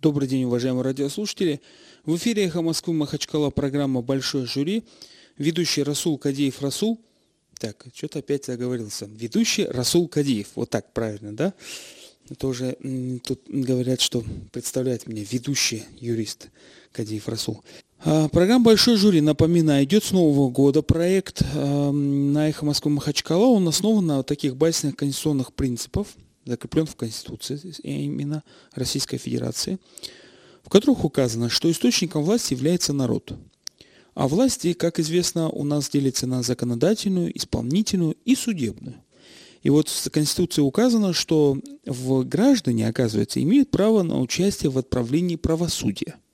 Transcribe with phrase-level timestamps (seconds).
[0.00, 1.60] Добрый день, уважаемые радиослушатели.
[2.04, 4.84] В эфире «Эхо Москвы» Махачкала программа «Большой жюри».
[5.38, 7.00] Ведущий Расул Кадеев Расул.
[7.58, 9.06] Так, что-то опять заговорился.
[9.06, 10.50] Ведущий Расул Кадеев.
[10.54, 11.52] Вот так правильно, да?
[12.38, 12.78] Тоже
[13.24, 14.22] тут говорят, что
[14.52, 16.50] представляет меня ведущий юрист
[16.92, 17.64] Кадеев Расул.
[18.04, 23.46] А, программа «Большой жюри», напоминаю, идет с Нового года проект на «Эхо Москвы» Махачкала.
[23.46, 26.06] Он основан на таких базисных конституционных принципах–
[26.48, 28.42] закреплен в Конституции именно
[28.74, 29.78] Российской Федерации,
[30.62, 33.32] в которых указано, что источником власти является народ.
[34.14, 38.96] А власти, как известно, у нас делится на законодательную, исполнительную и судебную.
[39.62, 45.36] И вот в Конституции указано, что в граждане, оказывается, имеют право на участие в отправлении
[45.36, 46.16] правосудия–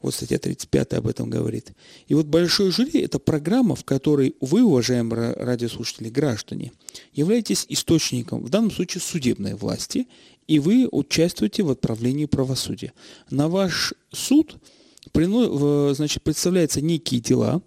[0.00, 1.72] вот статья 35 об этом говорит.
[2.06, 6.72] И вот большой жюри– это программа, в которой вы, уважаемые радиослушатели, граждане,
[7.12, 10.06] являетесь источником, в данном случае, судебной власти,
[10.46, 12.92] и вы участвуете в отправлении правосудия.
[13.30, 14.56] На ваш суд
[15.12, 17.60] значит, представляются некие дела,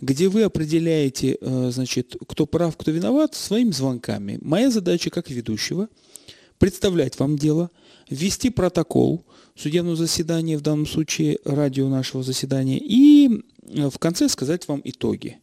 [0.00, 4.38] где вы определяете, э, значит, кто прав, кто виноват, своими звонками.
[4.40, 5.88] Моя задача как ведущего–
[6.58, 7.70] представлять вам дело,
[8.08, 9.24] вести протокол–
[9.56, 15.38] судебного заседания, в данном случае радио нашего заседания, и э, в конце сказать вам итоги.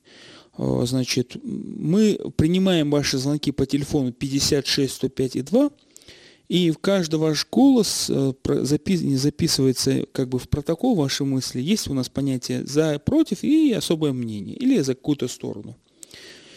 [0.58, 5.70] Э, значит, мы принимаем ваши звонки по телефону 56 105 и 2,
[6.48, 11.62] и в каждый ваш голос э, записывается как бы в протокол ваши мысли.
[11.62, 15.78] Есть у нас понятие «за», «против» и особое мнение, или за какую-то сторону.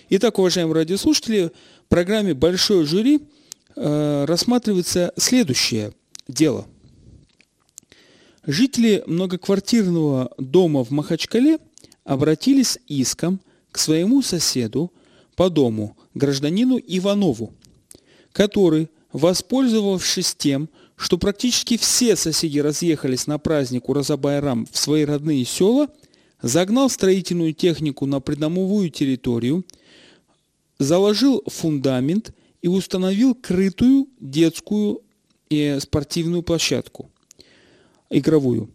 [0.08, 1.50] Итак, уважаемые радиослушатели,
[1.84, 3.20] в программе «Большое жюри»
[3.74, 5.94] рассматривается следующее
[6.28, 6.66] дело–
[8.46, 11.58] Жители многоквартирного дома в Махачкале
[12.02, 13.40] обратились иском
[13.70, 14.92] к своему соседу
[15.36, 17.54] по дому, гражданину Иванову,
[18.32, 25.86] который, воспользовавшись тем, что практически все соседи разъехались на праздник Ураза-Байрам в свои родные села,
[26.42, 29.64] загнал строительную технику на придомовую территорию,
[30.80, 35.02] заложил фундамент и установил крытую детскую
[35.48, 37.11] и спортивную площадку
[38.12, 38.70] игровую.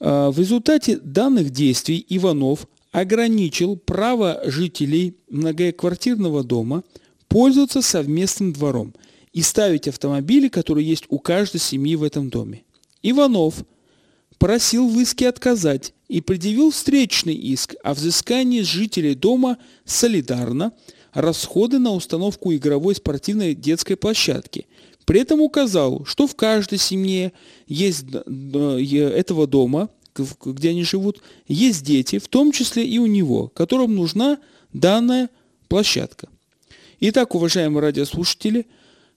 [0.00, 6.82] А, в результате данных действий Иванов ограничил право жителей многоквартирного дома
[7.28, 8.94] пользоваться совместным двором
[9.32, 12.64] и ставить автомобили, которые есть у каждой семьи в этом доме.
[13.02, 13.64] Иванов
[14.38, 20.72] просил в иске отказать и предъявил встречный иск о взыскании с жителей дома солидарно
[21.12, 24.66] расходы на установку игровой спортивной детской площадки–
[25.04, 27.32] при этом указал, что в каждой семье
[27.66, 29.88] есть этого дома,
[30.44, 34.38] где они живут, есть дети, в том числе и у него, которым нужна
[34.72, 35.30] данная
[35.68, 36.28] площадка.
[37.00, 38.66] Итак, уважаемые радиослушатели,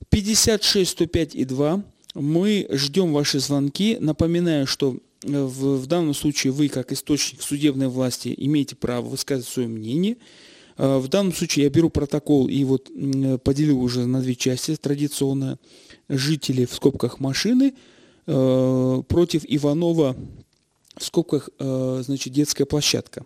[0.10, 1.84] 56 105 и 2
[2.14, 3.98] мы ждем ваши звонки.
[4.00, 9.48] Напоминаю, что э, в, в данном случае вы, как источник судебной власти, имеете право высказывать
[9.48, 10.18] свое мнение.
[10.78, 12.90] Э, в данном случае я беру протокол и вот
[13.44, 15.60] поделил уже на две части традиционно
[16.10, 17.74] жители в скобках машины
[18.26, 20.16] э, против Иванова
[20.98, 23.26] в скобках э, значит детская площадка.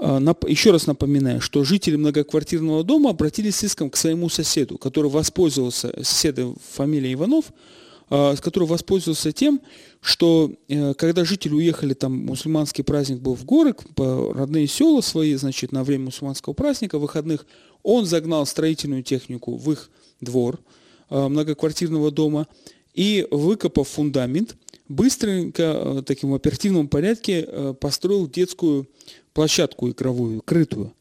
[0.00, 5.92] Еще раз напоминаю, что жители многоквартирного дома обратились с иском к своему соседу, который воспользовался,
[6.02, 7.52] соседа фамилия Иванов,
[8.08, 9.60] с которого воспользовался тем,
[10.00, 10.52] что
[10.98, 16.06] когда жители уехали, там мусульманский праздник был в горы, родные села свои, значит, на время
[16.06, 17.46] мусульманского праздника, выходных,
[17.82, 20.60] он загнал строительную технику в их двор–
[21.14, 22.46] Э, многоквартирного дома
[22.94, 24.56] и, выкопав фундамент,
[24.88, 28.88] быстренько, э, таким оперативном порядке э, построил детскую
[29.34, 30.94] площадку игровую, крытую.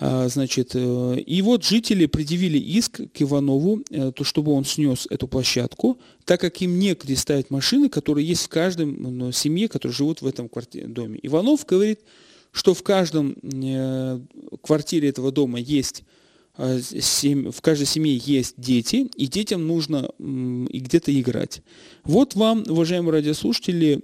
[0.00, 3.82] А, значит, и вот жители предъявили иск к Иванову,
[4.14, 8.48] то, чтобы он снес эту площадку, так как им негде ставить машины, которые есть в
[8.48, 10.48] каждом семье, которые живут в этом
[10.86, 11.18] доме.
[11.22, 12.00] Иванов говорит,
[12.52, 13.34] что в каждом
[14.62, 16.04] квартире этого дома есть
[16.56, 21.62] в каждой семье есть дети, и детям нужно и где-то играть.
[22.02, 24.00] Вот вам, уважаемые радиослушатели,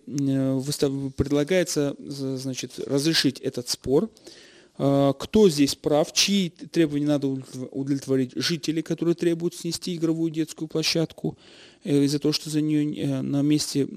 [1.17, 4.09] предлагается значит, разрешить этот спор.
[4.77, 7.29] А, кто здесь прав, чьи требования надо
[7.71, 8.33] удовлетворить?
[8.35, 11.39] Жители, которые требуют снести игровую детскую площадку
[11.85, 13.89] э, из-за того, что за нее э, на месте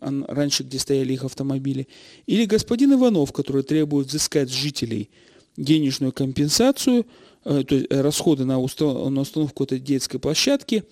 [0.00, 1.88] раньше, где стояли их автомобили.
[2.26, 5.10] Или господин Иванов, который требует взыскать с жителей
[5.56, 7.06] денежную компенсацию–
[7.44, 10.84] Э, то есть э, расходы на, установку этой детской площадки,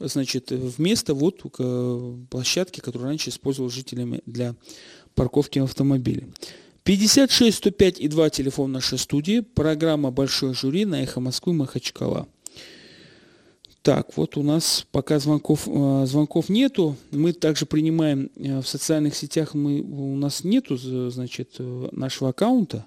[0.00, 1.42] значит, вместо вот
[2.30, 4.54] площадки, которую раньше использовал жителями для
[5.14, 6.26] парковки автомобилей.
[6.84, 12.26] 56 105 и 2 телефон нашей студии, программа «Большой жюри» на «Эхо Москвы» Махачкала.
[13.82, 16.96] Так, вот у нас пока звонков, э, звонков нету.
[17.12, 22.86] Мы также принимаем э, в социальных сетях, мы, у нас нету, значит, э, нашего аккаунта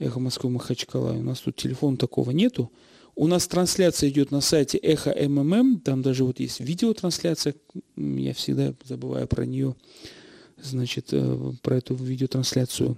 [0.00, 1.12] Эхо Москвы Махачкала.
[1.12, 2.72] У нас тут телефона такого нету.
[3.14, 5.80] У нас трансляция идет на сайте Эхо МММ.
[5.80, 7.54] Там даже вот есть видеотрансляция.
[7.96, 9.76] Я всегда забываю про нее.
[10.62, 11.12] Значит,
[11.62, 12.96] про эту видеотрансляцию.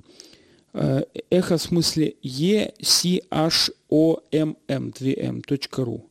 [0.72, 6.02] Эхо в смысле E C H O M M 2M.ru.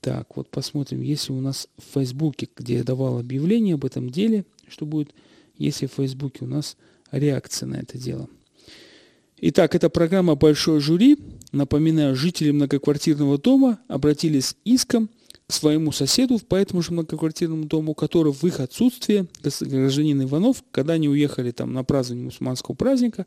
[0.00, 4.44] Так, вот посмотрим, если у нас в Фейсбуке, где я давал объявление об этом деле,
[4.68, 5.10] что будет,
[5.56, 6.76] если в Фейсбуке у нас
[7.10, 8.28] реакция на это дело.
[9.40, 11.16] Итак, это программа «Большой жюри».
[11.52, 15.08] Напоминаю, жители многоквартирного дома обратились с иском
[15.48, 21.08] своему соседу по этому же многоквартирному дому, который в их отсутствие, гражданин Иванов, когда они
[21.08, 23.26] уехали там на празднование мусульманского праздника,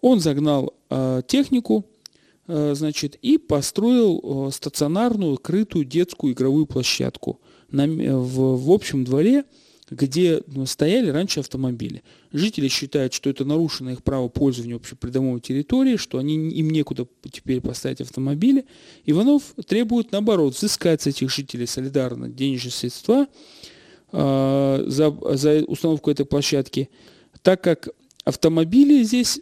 [0.00, 1.84] он загнал э, технику,
[2.48, 7.40] Э, значит, и построил э, стационарную крытую детскую игровую площадку.
[7.70, 9.44] На, в, в общем дворе,
[9.92, 12.02] где ну, стояли раньше автомобили.
[12.32, 17.60] Жители считают, что это нарушено их право пользования общепридомовой территории, что они, им некуда теперь
[17.60, 18.64] поставить автомобили.
[19.04, 23.26] Иванов требует, наоборот, взыскать с этих жителей солидарно денежные средства
[24.12, 26.88] э, за, за установку этой площадки,
[27.42, 27.88] так как
[28.24, 29.40] автомобили здесь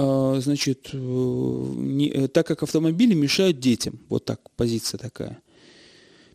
[0.00, 3.98] а, значит, э, не, э, так как автомобили мешают детям.
[4.08, 5.42] Вот так, позиция такая.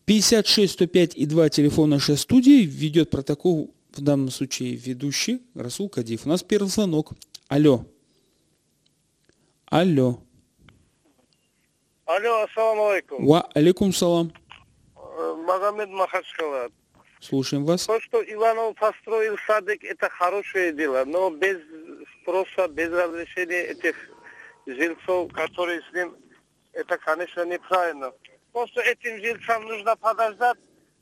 [0.06, 6.26] 56 105 и 2 телефон нашей студии ведет протокол, в данном случае ведущий Расул Кадив.
[6.26, 7.12] У нас первый звонок.
[7.48, 7.86] Алло.
[9.68, 10.20] Алло.
[12.06, 13.26] Алло, ассаламу алейкум.
[13.26, 14.34] Ва алейкум салам.
[14.96, 16.70] Э, Магомед Махачкала.
[17.22, 17.86] Слушаем вас.
[17.86, 21.58] То, что Иванов построил садик, это хорошее дело, но без
[22.22, 23.96] спроса, без разрешения этих
[24.66, 26.14] жильцов, которые с ним,
[26.74, 28.12] это, конечно, неправильно.
[28.54, 30.58] Просто этим жильцам нужно подождать,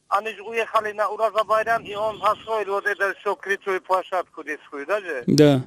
[0.08, 5.24] они же уехали на Уразабайрам, и он построил вот эту все крытую площадку детскую, даже?
[5.28, 5.64] Да.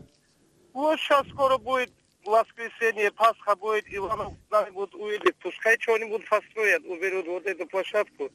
[0.72, 1.90] Вот сейчас скоро будет
[2.24, 5.36] воскресенье, Пасха будет, Иванов куда-нибудь уедет.
[5.42, 8.30] Пускай что-нибудь построят, уберут вот эту площадку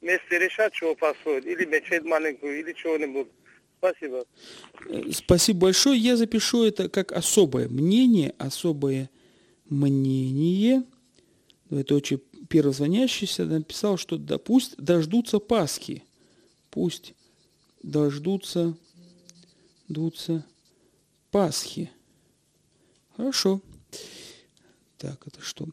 [0.00, 1.46] вместе решать, чего построить.
[1.46, 3.28] Или мечеть маленькую, или чего-нибудь.
[3.78, 4.24] Спасибо.
[5.12, 5.96] Спасибо большое.
[5.98, 9.08] Я запишу это как особое мнение, особое
[9.68, 10.82] мнение.
[11.70, 16.02] Это очень первозвонящийся написал, что да, пусть дождутся Пасхи.
[16.70, 17.14] Пусть
[17.82, 18.74] дождутся,
[19.88, 20.44] дутся
[21.30, 21.90] Пасхи.
[23.16, 23.60] Хорошо.
[24.98, 25.68] Так, это что?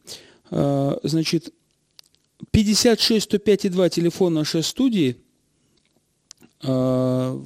[0.50, 1.52] А, значит,
[2.52, 5.16] 56 105 и 2 телефон нашей студии.
[6.62, 7.40] А,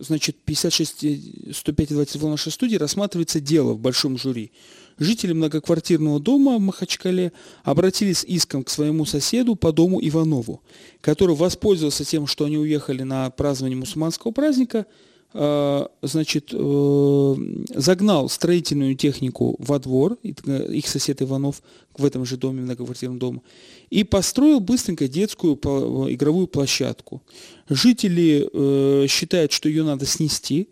[0.00, 4.52] значит, 56 105 и 2 телефон нашей студии рассматривается дело в большом жюри.
[4.98, 10.60] Жители многоквартирного дома в Махачкале обратились с иском к своему соседу по дому Иванову,
[11.00, 14.86] который воспользовался тем, что они уехали на празднование мусульманского праздника–
[15.34, 17.34] Э, значит, э,
[17.74, 20.28] загнал строительную технику во двор, э,
[20.72, 21.62] их сосед Иванов
[21.96, 23.42] в этом же доме, многоквартирном доме,
[23.90, 27.20] и построил быстренько детскую игровую площадку.
[27.68, 30.68] Жители считают, что ее надо снести,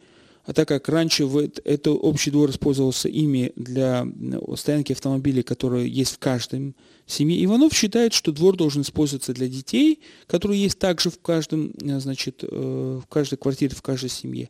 [0.46, 1.28] а так как раньше
[1.64, 4.06] это общий двор использовался ими для
[4.54, 10.00] стоянки автомобилей, которые есть в каждом семье, Иванов считает, что двор должен использоваться для детей,
[10.28, 14.48] которые есть также в каждом, значит, э, в каждой квартире, в каждой семье.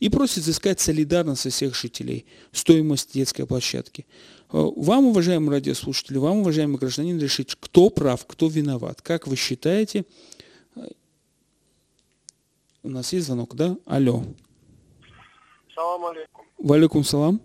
[0.00, 4.04] И просит взыскать солидарность со всех жителей стоимость детской площадки.
[4.52, 9.00] Э, вам, уважаемые радиослушатели, вам, уважаемый гражданин, решить, кто прав, кто виноват.
[9.00, 10.04] Как вы считаете?
[12.82, 13.78] У нас есть звонок, да?
[13.86, 14.24] Алло.
[15.78, 16.44] Салам алейкум.
[16.58, 17.40] Валикум салам.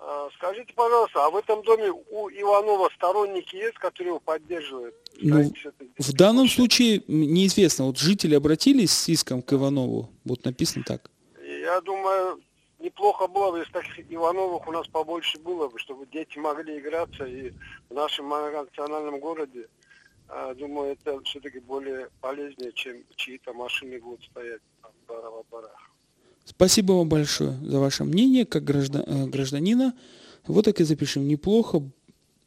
[0.00, 4.96] А, скажите, пожалуйста, а в этом доме у Иванова сторонники есть, которые его поддерживают?
[5.20, 5.52] Ну,
[5.98, 7.84] в данном случае неизвестно.
[7.84, 10.10] Вот жители обратились с иском к Иванову.
[10.24, 11.12] Вот написано так.
[11.40, 12.40] Я думаю,
[12.80, 17.24] неплохо было бы, если таких Ивановых у нас побольше было бы, чтобы дети могли играться
[17.24, 17.52] и
[17.88, 19.68] в нашем многонациональном городе.
[20.28, 24.62] А, думаю, это все-таки более полезнее, чем чьи-то машины будут стоять
[25.06, 25.90] в барах.
[26.50, 29.94] Спасибо вам большое за ваше мнение, как граждан, э, гражданина.
[30.48, 31.28] Вот так и запишем.
[31.28, 31.80] Неплохо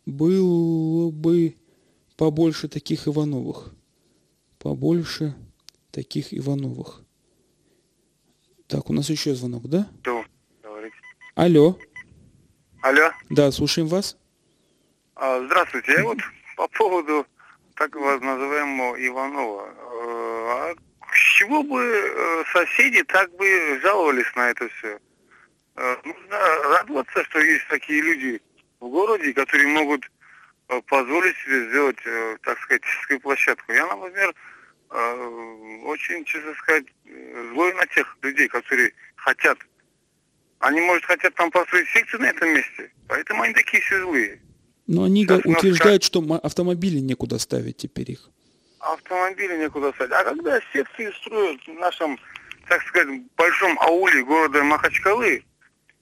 [0.06, 1.56] было бы
[2.18, 3.74] побольше таких Ивановых.
[4.60, 5.34] Побольше
[5.92, 7.02] таких Ивановых.
[8.68, 9.88] Так, у нас еще звонок, да?
[10.04, 10.26] Да,
[10.62, 10.96] говорите.
[11.36, 11.78] Алло.
[12.82, 13.10] Алло.
[13.30, 14.18] Да, слушаем вас.
[15.16, 15.94] А, здравствуйте.
[15.94, 16.18] Я вот
[16.58, 17.26] по поводу
[17.76, 19.66] так называемого Иванова.
[19.66, 19.74] Э,
[20.50, 20.76] а
[21.16, 25.00] с чего бы э, соседи так бы жаловались на это все?
[25.76, 26.38] Э, нужно
[26.78, 28.42] радоваться, что есть такие люди
[28.80, 30.10] в городе, которые могут
[30.70, 31.98] э, позволить себе сделать,
[32.44, 33.72] так сказать, детскую площадку.
[33.72, 34.34] Я, например,
[35.86, 36.86] очень, честно сказать,
[37.52, 39.58] злой на тех людей, которые хотят.
[40.60, 44.40] Они, может, хотят там построить секцию на этом месте, поэтому они такие все злые.
[44.86, 48.30] Но они Сейчас утверждают, что автомобили некуда ставить теперь их.
[48.84, 50.12] Автомобили некуда ставить.
[50.12, 52.20] А когда секции строят в нашем,
[52.68, 55.44] так сказать, большом ауле города Махачкалы,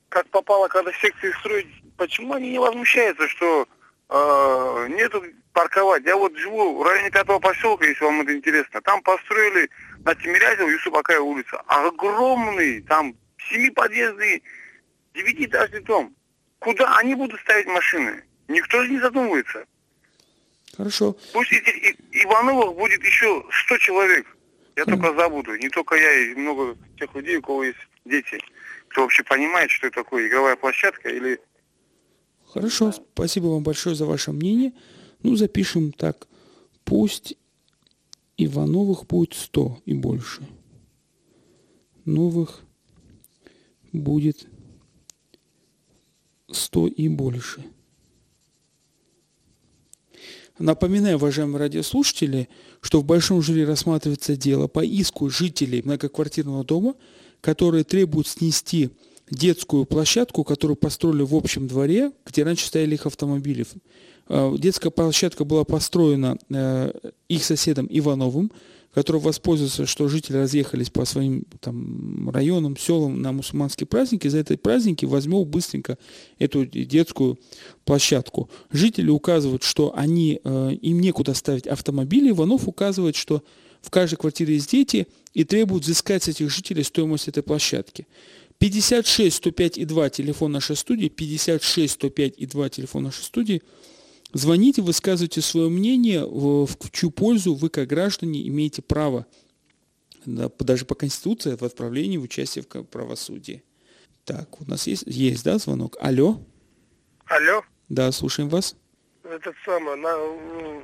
[0.09, 3.67] как попало, когда секции строить, почему они не возмущаются, что
[4.09, 5.23] э, нету
[5.53, 6.03] парковать?
[6.05, 8.81] Я вот живу в районе пятого поселка, если вам это интересно.
[8.81, 9.69] Там построили
[10.03, 11.61] на Тимирязева Юсупакая улица.
[11.67, 13.15] Огромный, там
[13.49, 14.41] семиподъездный,
[15.13, 16.15] девятиэтажный дом.
[16.59, 18.23] Куда они будут ставить машины?
[18.47, 19.65] Никто же не задумывается.
[20.75, 21.15] Хорошо.
[21.33, 24.25] Пусть этих Ивановых будет еще 100 человек.
[24.75, 25.01] Я Хорошо.
[25.01, 25.55] только забуду.
[25.57, 28.39] Не только я, и много тех людей, у кого есть дети
[28.91, 31.39] кто вообще понимает, что это такое игровая площадка или...
[32.45, 34.73] Хорошо, спасибо вам большое за ваше мнение.
[35.23, 36.27] Ну, запишем так.
[36.83, 37.37] Пусть
[38.35, 40.45] Ивановых будет 100 и больше.
[42.03, 42.61] Новых
[43.93, 44.47] будет
[46.51, 47.63] 100 и больше.
[50.61, 52.49] Напоминаю, уважаемые радиослушатели,
[52.81, 56.95] что в большом жюри рассматривается дело по иску жителей многоквартирного дома–
[57.41, 58.91] которые требуют снести
[59.29, 63.65] детскую площадку, которую построили в общем дворе, где раньше стояли их автомобили.
[64.29, 66.91] Э, детская площадка была построена э,
[67.27, 68.51] их соседом Ивановым,
[68.93, 74.27] который воспользовался, что жители разъехались по своим там, районам, селам на мусульманские праздники.
[74.27, 75.97] За эти праздники возьму быстренько
[76.39, 77.39] эту детскую
[77.85, 78.49] площадку.
[78.71, 82.31] Жители указывают, что они, э, им некуда ставить автомобили.
[82.31, 83.43] Иванов указывает, что
[83.81, 88.07] в каждой квартире есть дети и требуют взыскать с этих жителей стоимость этой площадки.
[88.59, 93.63] 56 105 и 2 телефон нашей студии, 56 105 и 2 телефон нашей студии.
[94.33, 99.25] Звоните, высказывайте свое мнение, в, чью пользу вы, как граждане, имеете право,
[100.25, 103.63] да, даже по Конституции, в отправлении в участие в правосудии.
[104.23, 105.97] Так, у нас есть, есть, да, звонок?
[105.99, 106.39] Алло?
[107.25, 107.63] Алло?
[107.89, 108.75] Да, слушаем вас.
[109.23, 110.81] Этот самый, на...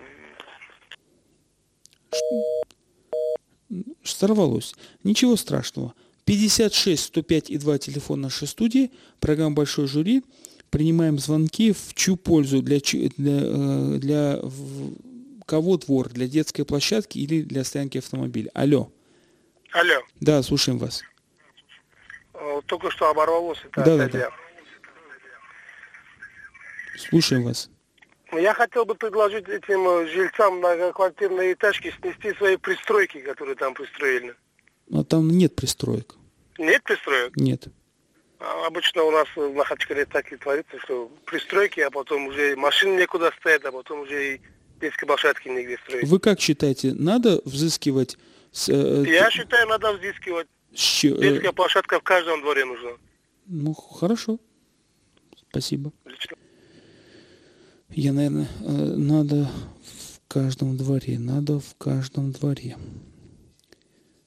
[4.03, 4.73] Сорвалось.
[5.03, 5.93] Ничего страшного.
[6.25, 10.23] 56 105 и 2 телефон нашей студии, программа «Большой жюри».
[10.77, 14.39] Принимаем звонки в чью пользу, для, для, э, для
[15.47, 18.51] кого двор, для детской площадки или для стоянки автомобиля.
[18.53, 18.91] Алло.
[19.71, 20.03] Алло.
[20.19, 21.01] Да, слушаем вас.
[22.67, 23.57] Только что оборвалось.
[23.71, 24.29] Это да, да, да.
[27.09, 27.71] Слушаем вас.
[28.33, 34.35] Я хотел бы предложить этим э, жильцам многоквартирной этажки снести свои пристройки, которые там пристроили.
[34.89, 36.13] Но там нет пристроек.
[36.59, 37.35] Нет пристроек?
[37.35, 37.67] Нет.
[38.39, 42.99] А обычно у нас в Махачкале так и творится, что пристройки, а потом уже машины
[42.99, 44.41] некуда стоят, а потом уже и
[44.79, 46.07] детской площадки негде строить.
[46.07, 48.17] Вы как считаете, надо взыскивать...
[48.51, 50.47] С, э, Я считаю, надо взыскивать.
[50.73, 51.09] Щ...
[51.09, 52.91] Э, Детская площадка в каждом дворе нужна.
[53.47, 54.39] Ну, хорошо.
[55.49, 55.91] Спасибо.
[56.05, 56.37] Лично.
[57.89, 59.49] Я, наверное, э, надо
[59.83, 62.77] в каждом дворе, надо в каждом дворе.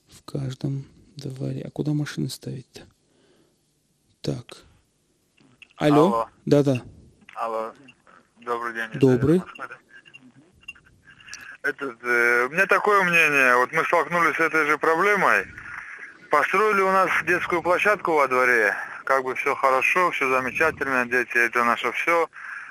[0.08, 0.84] В каждом
[1.16, 1.62] дворе.
[1.64, 2.82] А куда машины ставить-то?
[4.22, 4.44] Так.
[5.76, 6.28] Алло.
[6.44, 6.82] Да-да.
[7.34, 7.72] Алло.
[8.40, 8.88] Добрый день.
[8.94, 9.42] Добрый.
[11.62, 13.56] Этот, э, у меня такое мнение.
[13.56, 15.46] Вот мы столкнулись с этой же проблемой.
[16.30, 18.74] Построили у нас детскую площадку во дворе.
[19.04, 22.28] Как бы все хорошо, все замечательно, дети это наше все.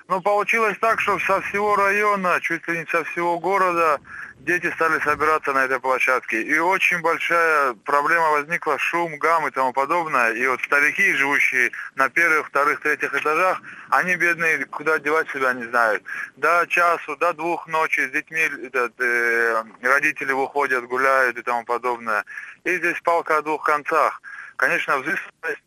[0.10, 4.00] Но получилось так, что со всего района, чуть ли не со всего города,
[4.40, 6.42] дети стали собираться на этой площадке.
[6.42, 10.32] И очень большая проблема возникла, шум, гам и тому подобное.
[10.32, 13.62] И вот старики, живущие на первых, вторых, третьих этажах,
[13.92, 16.04] они, бедные, куда девать себя не знают.
[16.38, 22.26] До часу, до двух ночи с детьми этот, э, родители выходят, гуляют и тому подобное.
[22.64, 24.24] И здесь палка о двух концах.
[24.56, 25.62] Конечно, взыскивать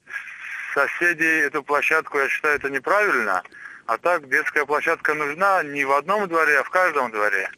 [0.75, 3.41] соседей эту площадку, я считаю, это неправильно.
[3.87, 7.51] А так детская площадка нужна не в одном дворе, а в каждом дворе.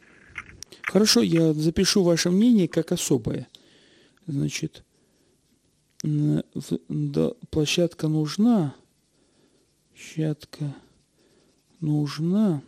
[0.83, 3.47] Хорошо, я запишу ваше мнение как особое.
[4.27, 4.83] Значит,
[6.03, 8.75] да, площадка нужна.
[9.91, 10.73] Площадка
[11.79, 12.61] нужна.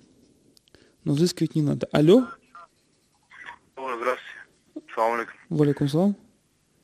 [1.03, 1.87] Но взыскивать не надо.
[1.91, 2.27] Алло?
[3.75, 4.91] Здравствуйте.
[4.93, 5.35] Салам алейкум.
[5.49, 6.15] Валикум салам.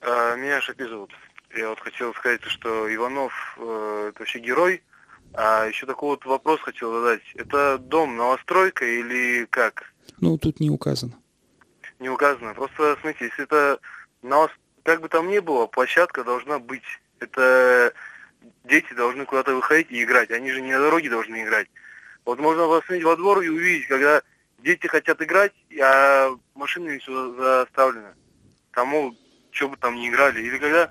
[0.02, 1.12] А, меня Шапи зовут.
[1.56, 4.82] Я вот хотел сказать, что Иванов э, это вообще герой
[5.34, 7.22] а еще такой вот вопрос хотел задать.
[7.36, 9.94] Это дом новостройка или как?
[10.20, 11.14] Ну, тут не указано.
[12.00, 12.54] Не указано.
[12.54, 13.80] Просто, смотрите, если это
[14.22, 14.52] новос...
[14.84, 16.84] как бы там ни было, площадка должна быть.
[17.20, 17.94] Это
[18.64, 20.30] дети должны куда-то выходить и играть.
[20.32, 21.68] Они же не на дороге должны играть.
[22.26, 24.22] Вот можно посмотреть во двор и увидеть, когда
[24.60, 28.14] дети хотят играть, а машины все заставлены.
[28.72, 29.16] Тому,
[29.52, 30.42] что бы там ни играли.
[30.42, 30.90] Или когда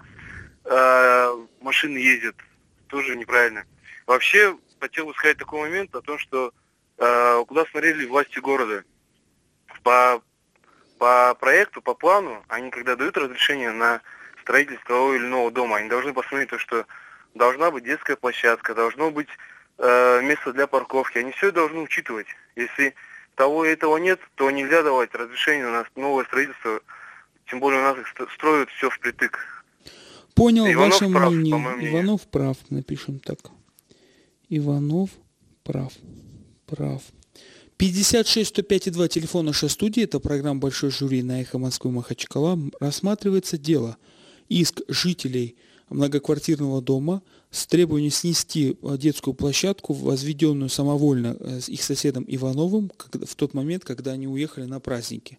[0.65, 2.37] э, машины ездят,
[2.89, 3.65] тоже неправильно.
[4.13, 6.53] Вообще, хотел бы сказать такой момент о том, что
[6.99, 8.85] э, куда смотрели власти города.
[9.83, 10.21] По,
[10.99, 14.03] по проекту, по плану, они когда дают разрешение на
[14.43, 16.85] строительство того или иного дома, они должны посмотреть то, что
[17.35, 19.29] должна быть детская площадка, должно быть
[19.79, 21.17] э, место для парковки.
[21.17, 22.27] Они все должны учитывать.
[22.55, 22.95] Если
[23.35, 26.83] того и этого нет, то нельзя давать разрешение на новое строительство.
[27.47, 29.39] Тем более у нас их строят все впритык.
[30.35, 31.93] Понял Иванов ваше прав, мнение.
[31.93, 33.39] Иванов прав, напишем так.
[34.57, 35.11] Иванов
[35.65, 35.93] прав.
[36.67, 37.03] Прав.
[37.77, 42.59] 56 105 2 телефон нашей студии, это программа «Большой жюри» на «Эхо Москвы» Махачкала.
[42.79, 43.97] Рассматривается дело
[44.49, 45.57] иск жителей
[45.89, 52.91] многоквартирного дома с требованием снести э, детскую площадку, возведенную самовольно э, с их соседом Ивановым
[53.13, 55.39] в тот момент, когда они уехали на праздники.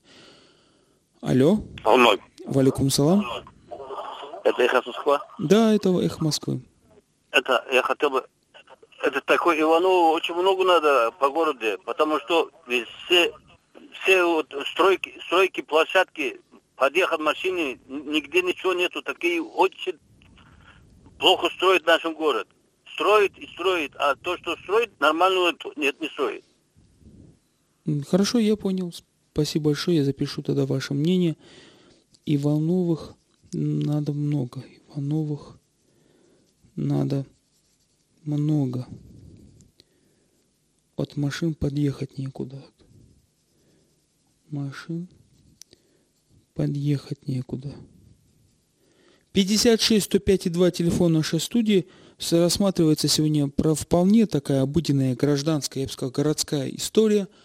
[1.21, 1.63] Алло.
[1.83, 2.15] Алло.
[2.45, 3.23] Валикум салам.
[4.43, 5.25] Это эхо Москва?
[5.39, 6.61] Да, это эхо Москвы.
[7.31, 8.25] Это я хотел бы...
[9.03, 13.33] Это такой Иванову очень много надо по городу, потому что все,
[13.91, 16.39] все вот стройки, стройки, площадки,
[16.77, 19.01] подъехать машины, нигде ничего нету.
[19.01, 19.99] Такие очень
[21.19, 22.47] плохо строит наш город.
[22.93, 26.45] Строит и строит, а то, что строит, нормального нет, не строит.
[28.07, 28.93] Хорошо, я понял.
[29.33, 31.35] Спасибо большое, я запишу тогда ваше мнение.
[32.25, 33.15] Ивановых
[33.51, 34.63] надо много.
[34.95, 35.57] Ивановых
[36.77, 37.25] надо
[38.25, 38.87] много.
[40.95, 42.63] От машин подъехать некуда.
[44.49, 45.07] Машин
[46.53, 47.73] подъехать некуда.
[49.31, 51.87] 56 105 2 телефон нашей студии
[52.29, 57.27] рассматривается сегодня про вполне такая обыденная гражданская, я бы сказал, городская история–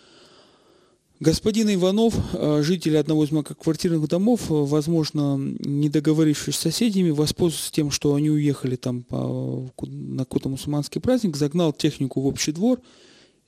[1.21, 7.73] Господин Иванов, э, житель одного из многоквартирных домов, э, возможно, не договорившись с соседями, воспользовался
[7.73, 12.81] тем, что они уехали там на какой-то мусульманский праздник, загнал технику в общий двор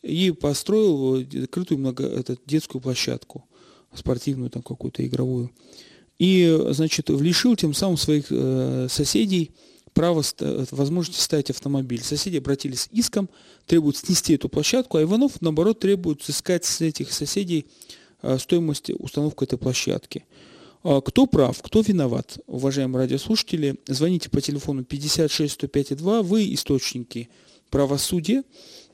[0.02, 3.44] и построил открытую много, это, детскую площадку,
[3.94, 5.52] спортивную там какую-то игровую.
[6.18, 9.52] И, значит, лишил тем самым своих э, соседей
[9.94, 12.02] право, э, возможности ставить автомобиль.
[12.02, 13.28] Соседи обратились иском,
[13.66, 17.66] требуют снести эту площадку, а Иванов, наоборот, требует искать с этих соседей
[18.22, 20.24] э, стоимость установки этой площадки.
[20.82, 27.28] А кто прав, кто виноват, уважаемые радиослушатели, звоните по телефону 56 105 2, вы источники
[27.68, 28.44] правосудия,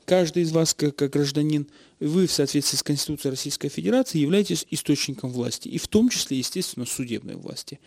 [0.05, 1.67] каждый из вас, как, как гражданин,
[1.99, 6.85] вы в соответствии с Конституцией Российской Федерации являетесь источником власти, и в том числе, естественно,
[6.85, 7.79] судебной власти.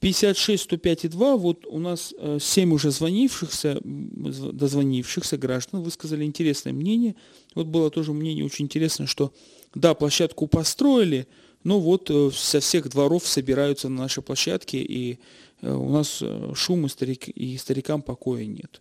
[0.00, 7.16] 56 105 2, вот у нас 7 э, уже звонившихся, дозвонившихся граждан высказали интересное мнение.
[7.54, 9.32] Вот было тоже мнение очень интересное, что
[9.74, 11.28] да, площадку построили,
[11.64, 15.18] но вот э, со всех дворов собираются на нашей площадке, и
[15.60, 16.22] э, у нас
[16.54, 18.80] шум и, старик, и старикам покоя нет.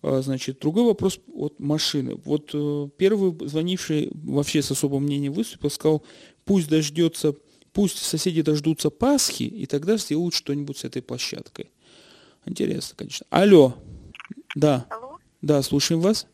[0.00, 2.18] А, значит, другой вопрос от машины.
[2.24, 2.54] Вот
[2.96, 6.02] первый звонивший вообще с особым мнением выступил, сказал,
[6.46, 7.34] пусть дождется
[7.74, 11.72] Пусть соседи дождутся Пасхи, и тогда сделают что-нибудь с этой площадкой.
[12.46, 13.26] Интересно, конечно.
[13.30, 13.74] Алло.
[14.54, 14.86] Да.
[14.90, 15.18] Алло.
[15.42, 16.28] Да, слушаем вас.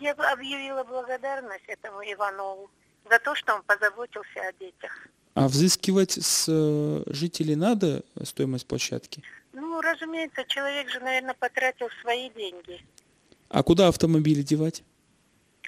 [0.00, 2.70] Я объявила благодарность этому Иванову
[3.08, 5.06] за то, что он позаботился о детях.
[5.34, 9.22] А взыскивать с э, жителей надо стоимость площадки?
[9.52, 12.84] Ну, разумеется, человек же, наверное, потратил свои деньги.
[13.48, 14.82] А куда автомобили девать?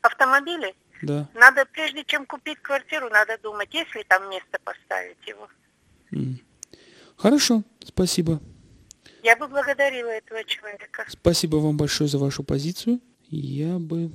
[0.03, 0.75] Автомобили?
[1.03, 1.29] Да.
[1.35, 5.49] Надо, прежде чем купить квартиру, надо думать, есть ли там место поставить его.
[7.17, 8.41] Хорошо, спасибо.
[9.23, 11.05] Я бы благодарила этого человека.
[11.09, 13.01] Спасибо вам большое за вашу позицию.
[13.29, 14.11] Я бы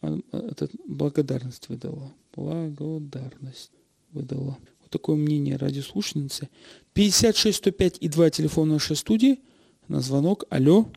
[0.00, 2.12] а, а, этот, благодарность выдала.
[2.34, 3.72] Благодарность
[4.12, 4.58] выдала.
[4.80, 6.48] Вот такое мнение радиослушательницы.
[6.92, 9.40] 56 105 и 2 телефон нашей студии.
[9.88, 10.44] На звонок.
[10.50, 10.90] Алло.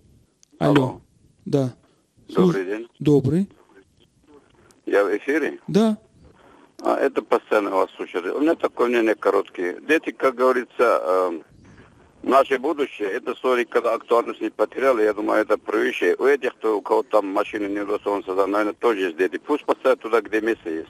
[0.60, 0.76] Алло.
[0.76, 1.02] Алло.
[1.46, 1.76] Да.
[2.28, 2.88] Добрый день.
[3.00, 3.50] Добрый.
[4.92, 5.58] Я в эфире?
[5.70, 5.98] Да.
[6.84, 8.36] А, это постоянно вас слушаю.
[8.36, 9.80] У меня такое мнение короткое.
[9.88, 11.42] Дети, как говорится, э,
[12.24, 16.18] наше будущее, это история, когда актуальность не потеряли, я думаю, это превыше.
[16.20, 19.38] У этих, кто, у кого там машины не удостоился, наверное, тоже есть дети.
[19.38, 20.90] Пусть поставят туда, где место есть.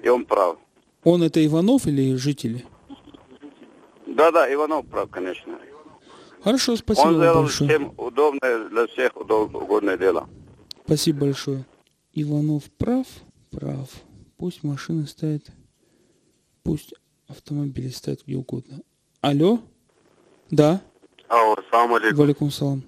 [0.00, 0.58] И он прав.
[1.02, 2.64] Он это Иванов или жители?
[4.06, 5.58] Да-да, Иванов прав, конечно.
[6.44, 7.70] Хорошо, спасибо Он сделал большое.
[7.70, 10.28] всем удобное, для всех угодное дело.
[10.84, 11.64] Спасибо большое.
[12.14, 13.06] Иванов прав,
[13.52, 13.88] прав.
[14.38, 15.44] Пусть машины ставят,
[16.64, 16.94] пусть
[17.28, 18.80] автомобили ставят где угодно.
[19.20, 19.60] Алло?
[20.50, 20.80] Да?
[21.28, 22.18] Алло, салам алейкум.
[22.18, 22.82] Валикум салам.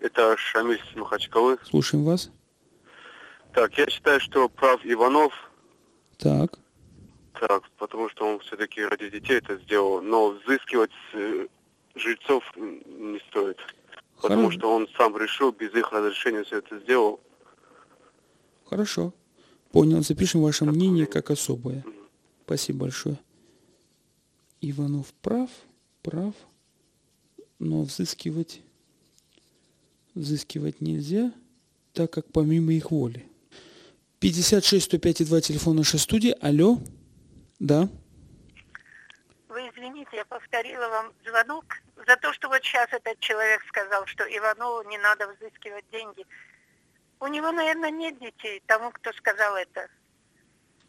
[0.00, 1.58] Это Шамиль с Махачкалы.
[1.64, 2.30] Слушаем вас.
[3.54, 5.32] Так, я считаю, что прав Иванов,
[6.18, 6.58] Так.
[7.40, 11.48] так, потому что он все-таки ради детей это сделал, но взыскивать с э,
[11.94, 13.56] жильцов не стоит.
[14.20, 14.58] Потому Хорошо.
[14.58, 17.20] что он сам решил, без их разрешения все это сделал.
[18.68, 19.14] Хорошо.
[19.72, 20.02] Понял.
[20.02, 21.84] Запишем ваше мнение как особое.
[22.44, 23.18] Спасибо большое.
[24.60, 25.50] Иванов прав,
[26.02, 26.34] прав,
[27.58, 28.60] но взыскивать,
[30.14, 31.32] взыскивать нельзя,
[31.92, 33.24] так как помимо их воли.
[34.20, 36.34] 56 105 и 2 телефон нашей студии.
[36.40, 36.78] Алло.
[37.60, 37.88] Да.
[39.48, 41.64] Вы извините, я повторила вам звонок
[42.06, 46.26] за то, что вот сейчас этот человек сказал, что Иванову не надо взыскивать деньги.
[47.20, 49.88] У него, наверное, нет детей, тому, кто сказал это.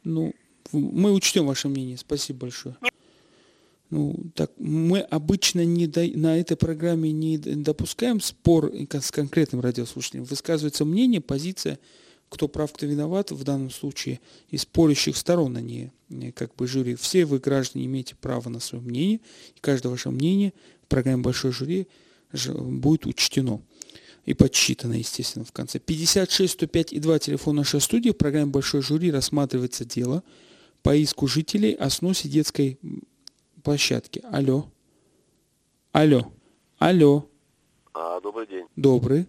[0.03, 0.33] Ну,
[0.71, 1.97] мы учтем ваше мнение.
[1.97, 2.75] Спасибо большое.
[3.89, 10.25] Ну, так, мы обычно не до- на этой программе не допускаем спор с конкретным радиослушателем.
[10.25, 11.79] Высказывается мнение, позиция,
[12.29, 16.67] кто прав, кто виноват в данном случае, и спорящих сторон, а не не как бы
[16.67, 16.95] жюри.
[16.95, 19.21] Все вы, граждане, имеете право на свое мнение,
[19.55, 21.87] и каждое ваше мнение в программе «Большой жюри»
[22.31, 23.61] будет учтено
[24.25, 25.79] и подсчитано, естественно, в конце.
[25.79, 28.11] 56 105 и 2 телефон нашей студии.
[28.11, 30.23] В программе «Большой жюри» рассматривается дело
[30.83, 32.79] по иску жителей о сносе детской
[33.63, 34.23] площадки.
[34.31, 34.69] Алло.
[35.91, 36.31] Алло.
[36.77, 37.27] Алло.
[37.93, 38.65] А, добрый день.
[38.75, 39.27] Добрый.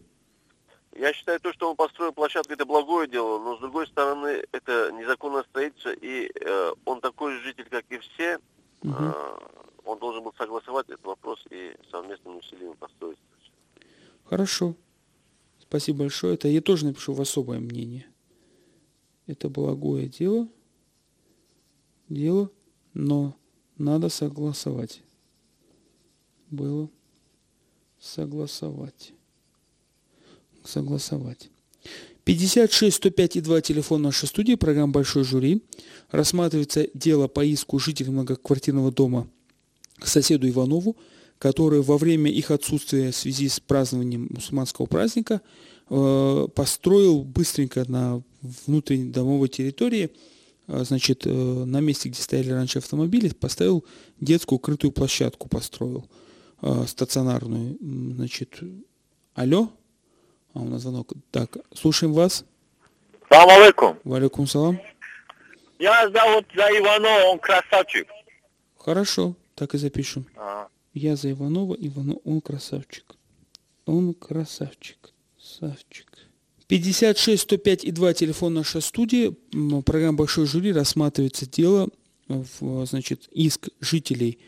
[0.97, 4.93] Я считаю, то, что он построил площадку, это благое дело, но с другой стороны, это
[4.93, 8.39] незаконное строительство, и э, он такой же житель, как и все.
[8.83, 9.09] Мгм.
[9.09, 9.39] Э,
[9.85, 13.19] он должен был согласовать этот вопрос и совместным усилием построить.
[14.31, 14.77] Хорошо.
[15.61, 16.35] Спасибо большое.
[16.35, 18.07] Это я тоже напишу в особое мнение.
[19.27, 20.49] Это благое дело.
[22.09, 22.49] Дело,
[22.95, 23.37] но
[23.77, 25.03] надо согласовать.
[26.49, 26.89] Было
[27.99, 29.13] согласовать.
[30.63, 31.51] Согласовать.
[32.23, 35.65] 56 105 и 2 телефон нашей студии, программа «Большой жюри».
[36.13, 39.29] Рассматривается дело по иску жителей многоквартирного дома
[39.99, 40.97] к соседу Иванову,
[41.41, 45.41] который во время их отсутствия в связи с празднованием мусульманского праздника
[45.89, 50.11] э, построил быстренько на внутренней домовой территории,
[50.69, 53.87] э, значит, э, на месте, где стояли раньше автомобили, поставил
[54.21, 56.07] детскую крытую площадку, построил
[56.61, 57.79] э, стационарную.
[57.81, 58.61] Значит,
[59.35, 59.71] алло?
[60.53, 61.15] А, у нас звонок.
[61.31, 62.45] Так, слушаем вас.
[63.31, 63.99] Салам алейкум.
[64.05, 64.79] Валикум салам.
[65.79, 68.07] Я зовут за Иванова, он красавчик.
[68.77, 70.27] Хорошо, так и запишем.
[70.37, 73.17] А, Я за Иванова, Иванов, он красавчик.
[73.87, 75.13] Он красавчик.
[75.39, 76.07] Савчик.
[76.69, 79.35] 56 105 и 2 телефон нашей студии.
[79.83, 81.89] Программа «Большой жюри» рассматривается дело,
[82.29, 84.39] в, значит, иск жителей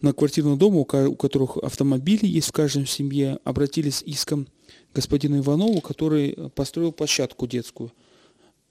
[0.00, 4.48] многоквартирного дома, у ко- у которых автомобили есть в каждом семье, обратились с иском
[4.94, 7.92] господину Иванову, который построил площадку детскую.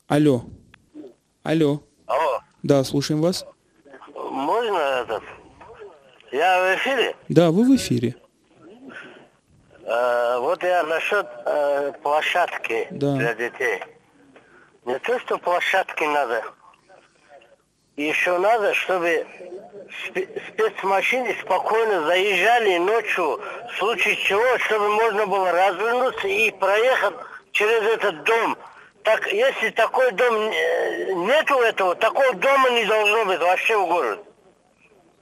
[0.07, 0.43] Алло.
[1.43, 1.83] Алло.
[2.07, 3.45] Алло, Да, слушаем вас.
[4.13, 5.23] можно этот?
[6.31, 7.15] Я в эфире.
[7.27, 8.15] Да, вы в эфире.
[9.83, 13.15] Э, вот я насчет э, площадки Да.
[13.15, 13.83] для детей.
[14.85, 16.43] Не то, что площадки надо.
[17.97, 19.25] Еще надо, чтобы
[20.07, 23.41] спе- спецмашины спокойно заезжали ночью,
[23.73, 27.15] в случае чего, чтобы можно было развернуться и проехать
[27.51, 28.57] через этот дом.
[29.03, 34.21] Так, если такой дом э, нету этого, такого дома не должно быть вообще в городе.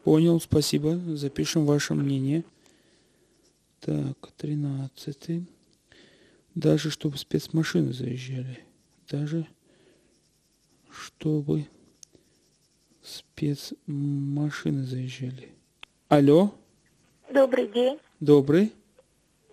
[0.08, 0.96] Понял, спасибо.
[1.18, 2.46] Запишем ваше мнение.
[3.82, 5.46] Так, 13.
[6.56, 8.64] Даже чтобы спецмашины заезжали.
[9.10, 9.46] Даже
[10.90, 11.68] чтобы
[13.04, 15.50] спецмашины заезжали.
[16.08, 16.54] Алло,
[17.30, 18.00] Добрый день.
[18.22, 18.72] добрый.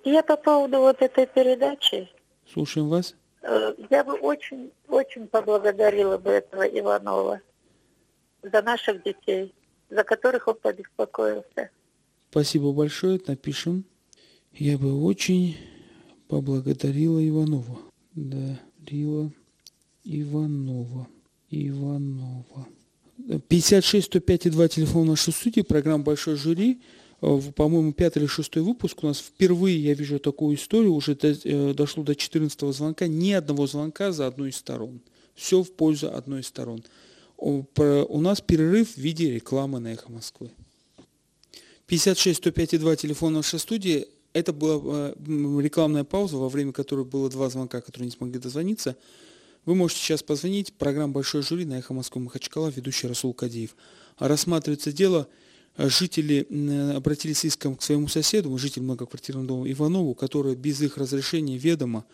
[0.04, 2.08] Я по поводу вот этой передачи,
[2.52, 3.16] Слушаем вас.
[3.42, 7.40] э, я бы очень, очень поблагодарила бы этого Иванова
[8.40, 9.52] за наших детей,
[9.90, 11.70] за которых он побеспокоился.
[12.30, 13.84] Спасибо большое, напишем.
[14.52, 15.56] Я бы очень
[16.28, 17.78] поблагодарила Иванова.
[18.14, 19.30] Да, Рила
[20.04, 21.06] Иванова.
[21.50, 22.66] Иванова.
[23.48, 26.80] 56 105 и 2 телефон нашей студии, программа «Большой жюри».
[27.22, 29.02] Э, По-моему, пятый или шестой выпуск.
[29.02, 30.92] У нас впервые я вижу такую историю.
[30.94, 33.06] Уже до- э, дошло до 14 звонка.
[33.06, 35.00] Ни одного звонка за одной из сторон.
[35.34, 36.82] Все в пользу одной из сторон.
[37.36, 40.50] У нас перерыв в виде рекламы на «Эхо Москвы».
[41.86, 44.08] 56 105 и 2 телефон нашей студии.
[44.32, 45.14] Это была э,
[45.60, 48.96] рекламная пауза, во время которой было два звонка, которые не смогли дозвониться.
[49.64, 50.72] Вы можете сейчас позвонить.
[50.72, 53.76] Программа «Большой жюри» на «Эхо Москвы» Махачкала, ведущий Расул Кадеев.
[54.18, 55.28] Рассматривается дело.
[55.76, 56.46] Жители
[56.94, 62.04] обратились с иском к своему соседу, жителю многоквартирного дома Иванову, который без их разрешения ведомо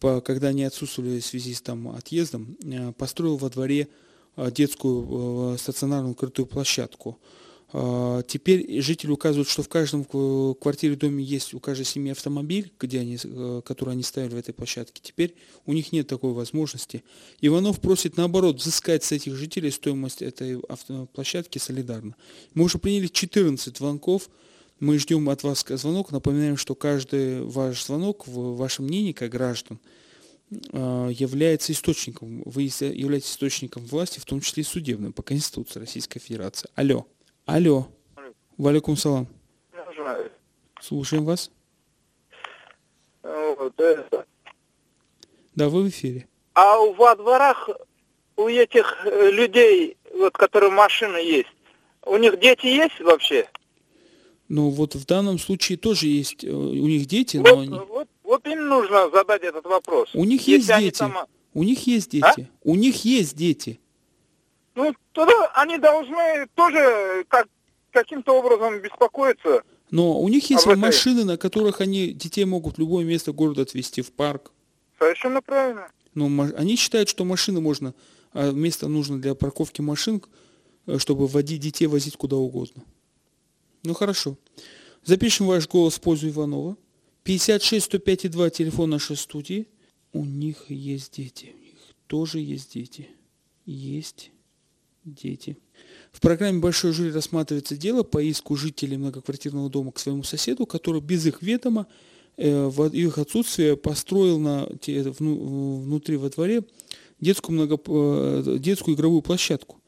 [0.00, 3.88] когда они отсутствовали в связи с там, отъездом, э, построил во дворе
[4.48, 7.18] детскую э, стационарную крытую площадку.
[7.72, 13.00] А, Теперь жители указывают, что в каждом квартире доме есть у каждой семьи автомобиль, где
[13.00, 15.00] они, э, который они ставили в этой площадке.
[15.02, 15.34] Теперь
[15.66, 17.04] у них нет такой возможности.
[17.40, 20.60] Иванов просит наоборот взыскать с этих жителей стоимость этой
[21.12, 22.16] площадки солидарно.
[22.54, 24.28] Мы уже приняли 14 звонков.
[24.80, 26.10] Мы ждем от вас звонок.
[26.10, 29.88] Напоминаем, что каждый ваш звонок, ваше мнение как граждан, э,
[30.50, 36.68] является источником, вы являетесь источником власти, в том числе и судебным, по Конституции Российской Федерации.
[36.74, 37.06] Алло.
[37.46, 37.86] Алло.
[38.56, 39.28] Валикум салам.
[40.80, 41.50] Слушаем вас.
[45.54, 46.26] Да, вы в эфире.
[46.54, 47.68] А во дворах
[48.36, 51.48] у этих э, людей, вот, которые машины есть,
[52.04, 53.48] у них дети есть вообще?
[54.48, 57.78] Но вот в данном случае тоже есть, э, у них дети, но Вот, они...
[57.78, 60.08] вот, вот им нужно задать этот вопрос.
[60.14, 60.96] У них есть дети.
[60.96, 62.32] сама- У них есть А?
[62.36, 62.48] дети.
[62.62, 63.80] У них есть дети.
[64.76, 67.48] Ну, тогда они должны тоже как,
[67.90, 69.62] каким-то образом беспокоиться.
[69.90, 73.62] Но у них есть А машины, на которых они детей могут в любое место города
[73.62, 74.52] отвезти, в парк.
[74.98, 75.90] Совершенно правильно.
[76.14, 77.94] Но они считают, что машины можно,
[78.32, 80.22] а место нужно для парковки машин,
[80.86, 82.84] э, чтобы водить детей возить куда угодно.
[83.82, 84.36] Ну хорошо.
[85.04, 86.76] Запишем ваш голос в пользу Иванова.
[87.24, 89.66] 56 105 2 телефон нашей студии.
[90.12, 91.54] У них есть дети.
[91.54, 91.74] У них
[92.06, 93.08] тоже есть дети.
[93.66, 94.30] Есть
[95.04, 95.56] дети.
[96.12, 101.00] В программе «Большой жюри» рассматривается дело по иску жителей многоквартирного дома к своему соседу, который
[101.00, 101.86] без их ведома
[102.36, 106.64] э, в их отсутствие построил на, те- вну- внутри во дворе
[107.20, 109.80] детскую, много, э, детскую игровую площадку.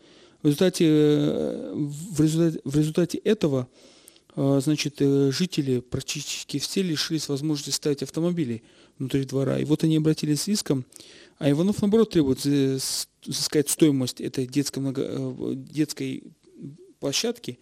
[0.42, 3.68] В результате, э, в результате, в результате этого
[4.34, 8.62] значит, э, жители практически все лишились возможности ставить автомобили
[8.98, 9.58] внутри двора.
[9.58, 10.84] И вот они обратились с иском,
[11.38, 16.22] а Иванов, наоборот, требует взыскать стоимость этой детской, много- э, детской
[17.00, 17.58] площадки.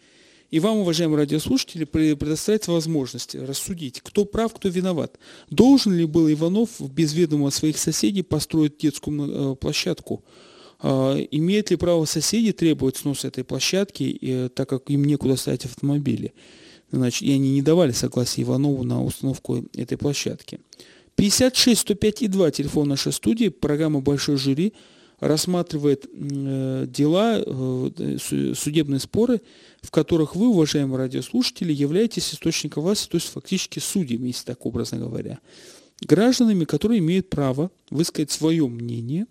[0.51, 5.19] И вам, уважаемые радиослушатели, пре- предоставляется возможность рассудить, кто прав, кто виноват.
[5.49, 10.25] Должен ли был Иванов без ведома своих соседей построить детскую э, площадку?
[10.83, 15.67] А, Имеют ли право соседи требовать сноса этой площадки, э, так как им некуда ставить
[15.67, 16.33] автомобили?
[16.91, 20.61] Значит, и они не давали согласия Иванову на установку этой площадки.
[21.17, 24.73] 56 105 и 2 телефон нашей студии, программа «Большой жюри»
[25.21, 29.43] рассматривает э, дела, э, су- судебные споры,
[29.83, 34.99] в которых вы, уважаемые радиослушатели, являетесь источником власти, то есть фактически судьями, если так образно
[34.99, 35.41] говоря.
[36.01, 39.27] Гражданами, которые имеют право высказать свое мнение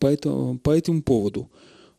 [0.00, 1.48] по этому, по этому поводу,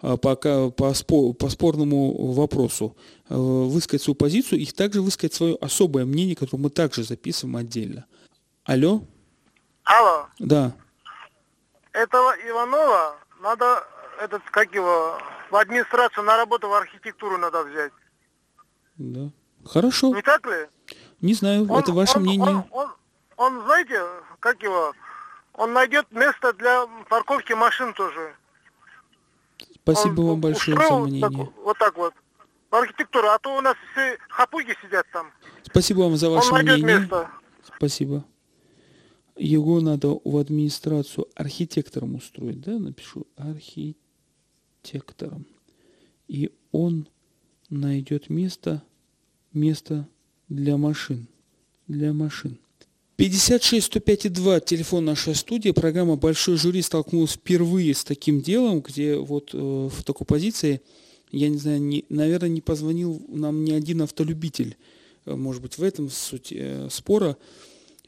[0.01, 2.97] а, пока по, спо- по спорному вопросу,
[3.29, 8.05] э, высказать свою позицию и также высказать свое особое мнение, которое мы также записываем отдельно.
[8.65, 9.03] Алло?
[9.83, 10.73] Алло, Да.
[11.93, 13.83] этого Иванова надо,
[14.21, 15.17] этот, как его,
[15.51, 17.91] в администрацию на работу в архитектуру надо взять.
[18.97, 19.29] Да.
[19.65, 20.13] Хорошо.
[20.15, 20.67] Не так ли?
[21.21, 22.55] Не знаю, Он- это ваше он- мнение.
[22.55, 22.89] Он, он,
[23.37, 24.01] он, знаете,
[24.39, 24.93] как его,
[25.62, 28.36] он найдет место для парковки машин тоже.
[29.84, 31.21] Спасибо Он вам большое за мнение.
[31.21, 32.13] так- вот так вот.
[32.71, 35.32] В архитектуру, а то у нас все хапуги сидят там.
[35.63, 37.00] Спасибо вам за ваше он мнение.
[37.00, 37.30] место.
[37.78, 38.26] Спасибо.
[39.36, 42.80] Его надо в администрацию архитектором устроить, да?
[42.80, 45.45] Напишу архитектором.
[46.28, 47.08] И он
[47.69, 48.82] найдет место,
[49.54, 50.08] место
[50.50, 51.28] для машин.
[51.88, 52.58] Для машин.
[53.21, 55.69] 56 105 2, телефон нашей студии.
[55.69, 60.81] Программа «Большой жюри» столкнулась впервые с таким делом, где вот э, в такой позиции,
[61.29, 64.75] я не знаю, не, наверное, не позвонил нам ни один автолюбитель.
[65.27, 67.38] Э, Может быть, в этом суть э, спора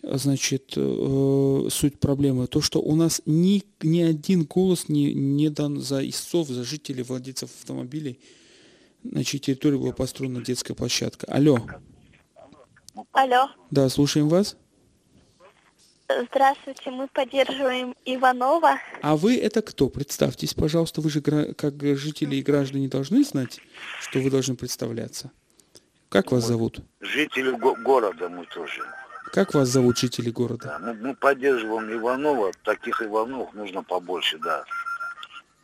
[0.02, 5.80] значит, э, суть проблемы, то, что у нас ни, ни один голос не, не дан
[5.80, 8.20] за истцов, за жителей, владельцев автомобилей,
[9.04, 11.28] на чьей территории была построена детская площадка.
[11.28, 11.60] Алло,
[13.12, 14.58] Алло, да, слушаем вас.
[16.30, 18.80] Здравствуйте, мы поддерживаем Иванова.
[19.02, 19.90] А вы это кто?
[19.90, 23.60] Представьтесь, пожалуйста, вы же как жители и граждане должны знать,
[24.02, 25.32] что вы должны представляться.
[26.10, 26.80] Как вас зовут?
[27.02, 28.84] Жители го- города мы тоже.
[29.32, 30.66] Как вас зовут, жители города?
[30.66, 32.52] Да, мы, мы поддерживаем Иванова.
[32.64, 34.64] Таких Ивановых нужно побольше, да.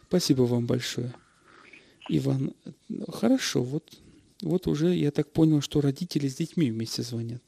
[0.08, 1.14] Спасибо вам большое.
[2.08, 2.54] Иван,
[3.12, 3.84] хорошо, вот,
[4.42, 7.44] вот уже я так понял, что родители с детьми вместе звонят.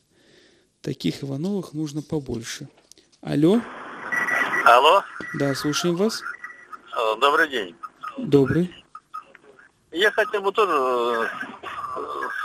[0.82, 2.68] Таких Ивановых нужно побольше.
[3.22, 3.62] Алло,
[4.66, 5.04] Алло,
[5.36, 6.24] да, слушаем вас.
[6.98, 7.76] Э, добрый день.
[8.18, 8.74] Добрый.
[9.92, 11.28] Я хотел бы тоже э,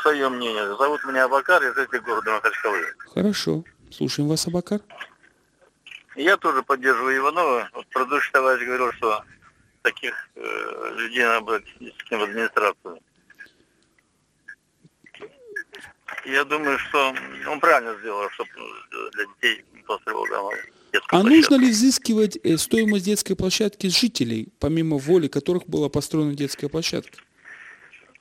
[0.02, 0.76] свое мнение.
[0.76, 2.84] Зовут меня Абакар, я житель города Махачкалы.
[3.14, 3.64] Хорошо.
[3.90, 4.80] Слушаем вас, Абакар.
[6.14, 7.70] Я тоже поддерживаю Иванова.
[7.94, 9.24] Предыдущий товарищ говорил, что
[9.80, 11.64] таких э, людей надо брать
[12.10, 13.00] в администрацию.
[16.26, 17.14] Я думаю, что
[17.48, 18.50] он правильно сделал, чтобы
[19.12, 20.52] для детей построил дома.
[21.08, 26.34] А нужно ли взыскивать э, стоимость детской площадки с жителей, помимо воли которых была построена
[26.34, 27.18] детская площадка?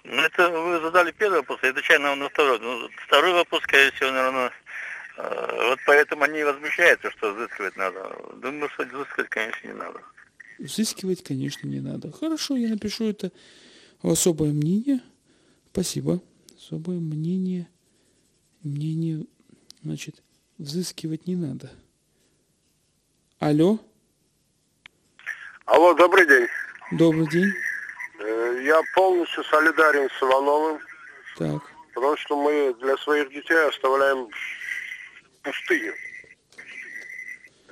[0.03, 2.59] Ну, это вы задали первый вопрос, я отвечаю на, на второй.
[2.59, 4.51] Ну, второй вопрос, скорее всего, наверное,
[5.17, 8.15] э, вот поэтому они и возмущаются, что взыскивать надо.
[8.35, 10.01] Думаю, что взыскивать, конечно, не надо.
[10.59, 12.11] Взыскивать, конечно, не надо.
[12.11, 13.31] Хорошо, я напишу это
[14.01, 15.01] в особое мнение.
[15.71, 16.21] Спасибо.
[16.57, 17.67] Особое мнение.
[18.63, 19.25] Мнение,
[19.83, 20.23] значит,
[20.57, 21.69] взыскивать не надо.
[23.39, 23.79] Алло?
[25.65, 26.47] Алло, добрый день.
[26.91, 27.51] Добрый день.
[28.19, 30.79] Э, Я полностью солидарен с Ивановым,
[31.37, 31.61] Так.
[31.93, 34.29] потому что мы для своих детей оставляем
[35.43, 35.93] пустыню.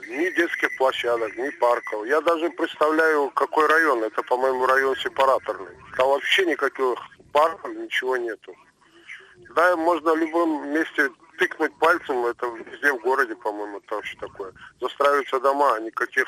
[0.08, 2.06] Ни детских площадок, ни парков.
[2.06, 4.04] Я даже представляю, какой район.
[4.04, 5.72] Это, по-моему, район сепараторный.
[5.96, 6.96] Там вообще никаких
[7.32, 8.54] парков, ничего нету.
[9.56, 11.10] Да, можно в любом месте
[11.44, 14.54] тыкнуть пальцем, это везде в городе, по-моему, там вообще такое.
[14.80, 16.26] Застраиваются дома, а никаких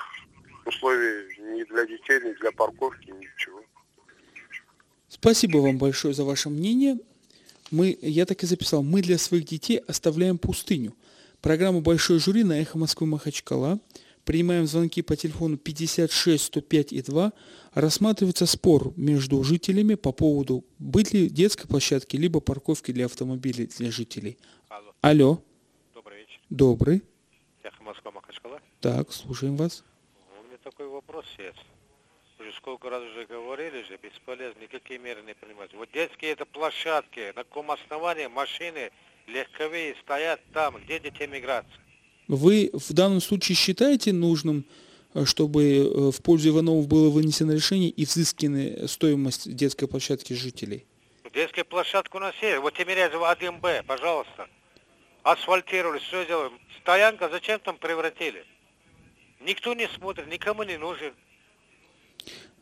[0.66, 3.62] условий ни для детей, ни для парковки, ничего.
[5.08, 7.00] Спасибо вам большое за ваше мнение.
[7.72, 10.94] Мы, я так и записал, мы для своих детей оставляем пустыню.
[11.42, 13.80] Программа «Большой жюри» на «Эхо Москвы» Махачкала.
[14.26, 17.32] Принимаем звонки по телефону 56 105 и 2.
[17.76, 23.92] Рассматривается спор между жителями по поводу, быть ли детской площадки, либо парковки для автомобилей для
[23.92, 24.38] жителей.
[25.06, 25.40] Алло.
[25.94, 26.40] Добрый вечер.
[26.50, 27.04] Добрый.
[27.62, 28.60] Эхо Москва, Махачкала.
[28.82, 29.84] Так, слушаем вас.
[30.42, 31.64] У меня такой вопрос есть.
[32.40, 35.72] Уже сколько раз уже говорили же, бесполезно, никакие меры не принимать.
[35.76, 38.90] Вот детские это площадки, на каком основании машины
[39.28, 41.78] легковые стоят там, где детям играться.
[42.28, 44.66] Вы в данном случае считаете нужным,
[45.14, 50.84] э, чтобы э, в пользу Ивановых было вынесено решение и взыскана стоимость детской площадки жителей?
[51.32, 54.50] Детская площадка у нас есть, вот Тимирязева 1Б, пожалуйста.
[55.26, 56.52] Асфальтировали, все сделали.
[56.82, 58.46] Стоянка зачем там превратили?
[59.42, 61.14] Никто не смотрит, никому не нужен.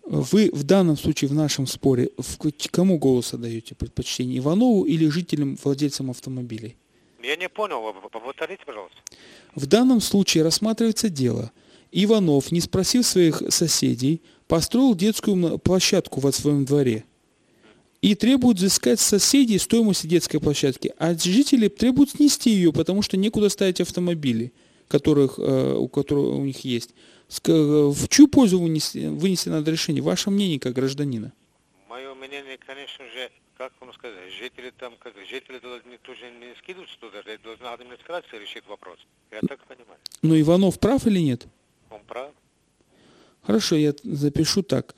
[0.06, 2.38] Вы в данном случае в нашем споре в
[2.72, 6.78] кому голос отдаете предпочтение Иванову или жителям, владельцам автомобилей?
[7.22, 8.98] Я не понял, повторите, пожалуйста.
[9.56, 11.52] В данном случае рассматривается дело.
[11.92, 17.04] Иванов, не спросив своих соседей, построил детскую площадку во своем дворе
[18.04, 23.16] и требует взыскать с соседей стоимость детской площадки, а жители требуют снести ее, потому что
[23.16, 24.52] некуда ставить автомобили,
[24.90, 26.90] которых, э, у которых у них есть.
[27.30, 30.04] Ск- В чью пользу вынес- вынесено надо решение?
[30.04, 31.32] Ваше мнение как гражданина?
[31.88, 36.96] Мое мнение, конечно же, как вам сказать, жители там, как жители должны тоже не скидываться
[37.00, 38.98] туда, должна администрация решить вопрос.
[39.32, 39.98] Я так понимаю.
[40.22, 41.48] Но Иванов прав или нет?
[41.90, 42.32] Он прав.
[43.44, 44.94] Хорошо, я запишу так.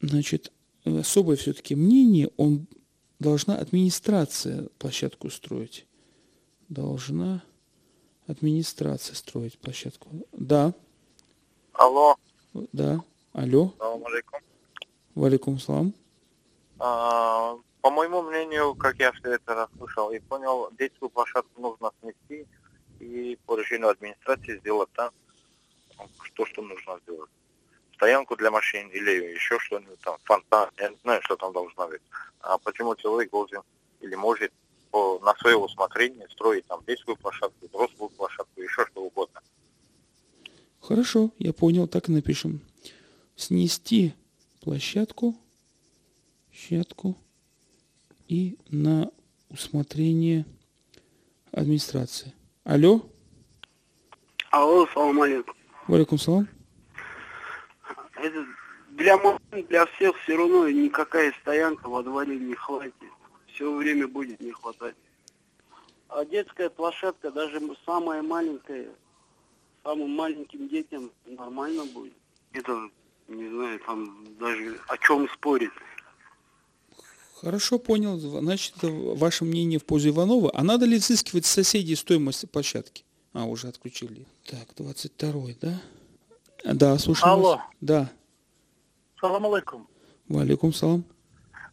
[0.00, 0.50] Значит,
[0.84, 2.66] особое все-таки мнение, он
[3.18, 5.86] должна администрация площадку строить.
[6.68, 7.42] Должна
[8.26, 10.08] администрация строить площадку.
[10.32, 10.72] Да,
[11.72, 12.16] Алло,
[12.72, 13.02] да.
[13.32, 14.40] Алло, салам алейкум.
[15.14, 15.92] валикум салам.
[16.78, 22.46] А, По моему мнению, как я все это расслышал и понял, детскую площадку нужно снести
[23.00, 25.10] и по решению администрации сделать там,
[26.34, 27.30] то, что нужно сделать.
[27.94, 32.02] Стоянку для машин или еще что-нибудь там, фонтан, я не знаю, что там должно быть.
[32.40, 33.62] А почему человек должен
[34.00, 34.52] или может
[34.90, 39.40] по, на свое усмотрение строить там детскую площадку, взрослую площадку, еще что угодно.
[40.80, 42.60] Хорошо, я понял, так и напишем.
[43.36, 44.12] Снести
[44.60, 45.34] площадку,
[46.50, 47.16] площадку
[48.28, 49.10] и на
[49.50, 50.44] усмотрение
[51.52, 52.32] администрации.
[52.64, 53.02] Алло,
[54.50, 55.54] Алло, салам алейкум.
[55.88, 56.48] валикум салам.
[58.24, 58.46] Это
[58.92, 62.94] для машин, для всех все равно никакая стоянка во дворе не хватит.
[63.48, 64.94] Все время будет не хватать.
[66.08, 68.88] А детская площадка, даже самая маленькая,
[69.82, 72.14] самым маленьким детям нормально будет.
[72.52, 72.88] Это,
[73.28, 75.72] не знаю, там даже о чем спорить.
[77.42, 78.18] Хорошо, понял.
[78.18, 80.50] Значит, ваше мнение в пользу Иванова.
[80.54, 83.04] А надо ли взыскивать соседей стоимость площадки?
[83.34, 84.24] А, уже отключили.
[84.46, 85.82] Так, 22-й, да?
[86.64, 87.56] Да, слушаю Алло.
[87.56, 87.60] вас.
[87.80, 88.08] Да.
[89.20, 89.86] Салам алейкум.
[90.28, 91.04] Валикум салам.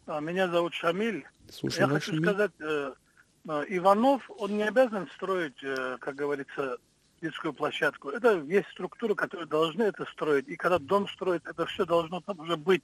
[0.05, 1.25] А, Меня зовут Шамиль.
[1.49, 2.23] Слушаю Я вас, хочу Шамиль.
[2.25, 2.93] сказать, э,
[3.47, 6.77] э, Иванов, он не обязан строить, э, как говорится,
[7.21, 8.09] детскую площадку.
[8.09, 10.47] Это есть структуры, которые должны это строить.
[10.49, 12.83] И когда дом строит, это все должно там уже быть.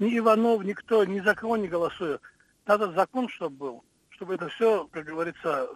[0.00, 2.20] Ни Иванов, никто, ни за кого не голосует.
[2.66, 5.68] Надо закон, чтобы был, чтобы это все, как говорится,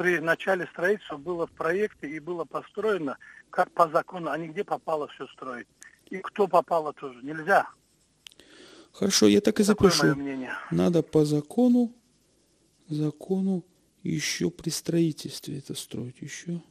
[0.00, 3.18] при начале строительства было в проекте и было построено
[3.50, 5.66] как по закону, а не где попало все строить.
[6.08, 7.20] И кто попало тоже.
[7.22, 7.68] Нельзя.
[8.92, 10.18] Хорошо, я так и Такое запишу.
[10.70, 11.92] Надо по закону,
[12.88, 13.62] закону
[14.02, 16.22] еще при строительстве это строить.
[16.22, 16.62] Еще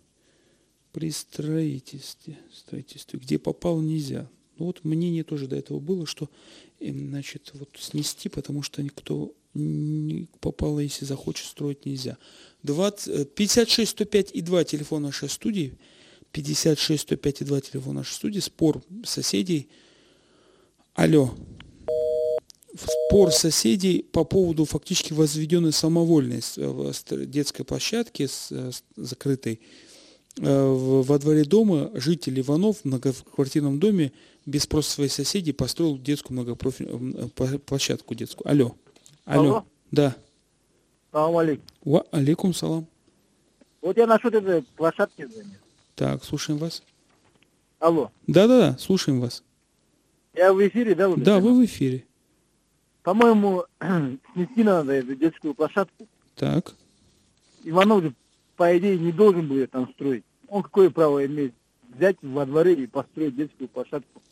[0.91, 2.39] при строительстве.
[2.51, 3.19] Строительстве.
[3.19, 4.27] Где попал нельзя.
[4.57, 6.32] Ну вот мнение тоже до этого было, что
[6.80, 9.36] им, значит, вот снести, потому что никто
[10.39, 12.17] попало, если захочет, строить нельзя.
[12.63, 15.77] 20, э, 56 105 и 2 телефон нашей студии.
[16.31, 18.39] 56 105 и 2 телефон нашей студии.
[18.39, 19.69] Спор соседей.
[20.93, 21.33] Алло.
[22.75, 29.59] Спор соседей по поводу фактически возведенной самовольной э, детской площадки с, э, закрытой
[30.37, 34.11] э, во дворе дома житель Иванов в многоквартирном доме
[34.45, 38.47] без спроса своих соседей построил детскую многопрофильную площадку детскую.
[38.47, 38.75] Алло.
[39.30, 39.49] Алло.
[39.49, 39.65] Алло.
[39.91, 40.15] Да.
[41.11, 41.65] Салам алейкум.
[41.86, 42.88] Ва алейкум салам.
[43.80, 45.53] Вот я насчет этой площадки звоню.
[45.93, 46.82] Так, слушаем вас.
[47.77, 48.11] Алло.
[48.25, 49.43] Да-да-да, слушаем вас.
[50.34, 51.09] Я в эфире, да?
[51.09, 52.05] вот Да, вы в эфире.
[53.03, 53.65] По-моему,
[54.34, 56.07] снести надо эту детскую площадку.
[56.36, 56.73] Так.
[57.63, 58.13] Иванов же,
[58.55, 60.23] по идее, не должен был ее там строить.
[60.47, 61.53] Он какое право имеет
[61.95, 64.23] взять во дворе и построить детскую площадку?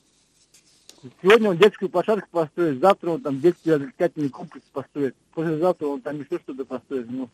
[1.22, 6.20] Сегодня он детскую площадку построит, завтра он там детский развлекательный комплекс построит, послезавтра он там
[6.20, 7.10] еще что-то построит.
[7.10, 7.30] Ну,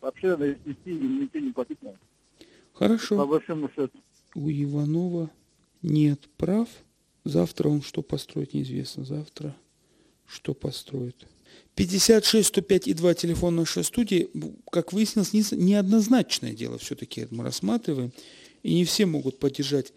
[0.00, 1.98] вообще надо ее снести и ничего не платить надо.
[2.72, 3.16] Хорошо.
[3.16, 3.98] По большому счету.
[4.34, 5.30] У Иванова
[5.82, 6.68] нет прав.
[7.24, 9.04] Завтра он что построит, неизвестно.
[9.04, 9.56] Завтра
[10.26, 11.26] что построит.
[11.74, 14.28] 56 105 и 2 телефон нашей студии.
[14.70, 18.12] Как выяснилось, не- неоднозначное дело все-таки мы рассматриваем.
[18.62, 19.92] И не все могут поддержать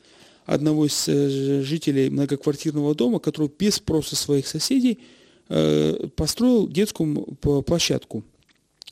[0.46, 5.00] одного из э, жителей многоквартирного дома, который без спроса своих соседей
[5.50, 7.26] э, построил детскую
[7.64, 8.24] площадку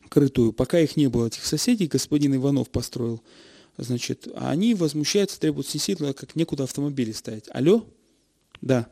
[0.10, 0.54] крытую.
[0.54, 3.22] Пока их не было, этих соседей, господин Иванов построил.
[3.78, 7.46] Значит, а они возмущаются, требуют снести, как некуда автомобили ставить.
[7.54, 7.86] Алло?
[8.62, 8.88] Да.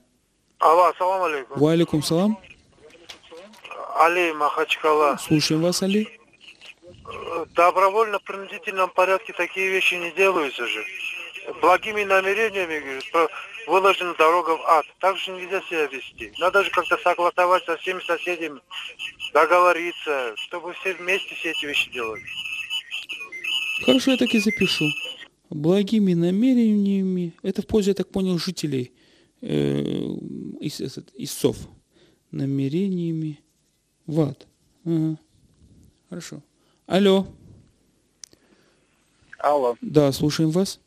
[0.60, 1.60] Алло, ассаламу алейкум.
[1.60, 2.40] Валикум салам.
[3.96, 5.18] Али Махачкала.
[5.20, 6.08] Слушаем вас, Али.
[6.84, 10.84] Э, Добровольно-принудительном порядке такие вещи не делаются же.
[11.62, 13.32] Благими намерениями говорит,
[13.68, 14.86] выложена дорога в ад.
[15.00, 16.32] Так же нельзя себя вести.
[16.40, 18.60] Надо же как-то согласовать со всеми соседями,
[19.34, 22.24] договориться, чтобы все вместе все эти вещи делали.
[23.86, 24.86] Хорошо, я так и запишу.
[25.50, 27.34] Благими намерениями.
[27.44, 28.94] Это в пользу, я так понял, жителей
[29.42, 29.82] э,
[30.62, 30.82] из,
[31.16, 31.58] истцов.
[32.32, 33.40] Намерениями
[34.08, 34.48] в ад.
[34.86, 35.18] Ага.
[36.10, 36.42] Хорошо.
[36.86, 37.28] Алло.
[39.40, 40.80] Алло, Да, слушаем вас.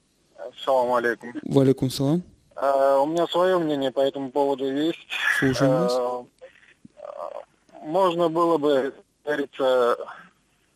[0.64, 1.32] Салам алейкум.
[1.42, 2.22] Валикум салам.
[2.56, 4.98] Э, у меня свое мнение по этому поводу есть.
[5.38, 5.92] Слушаем вас.
[5.96, 6.24] Э,
[6.96, 8.94] э, Можно было бы,
[9.24, 9.96] говорится,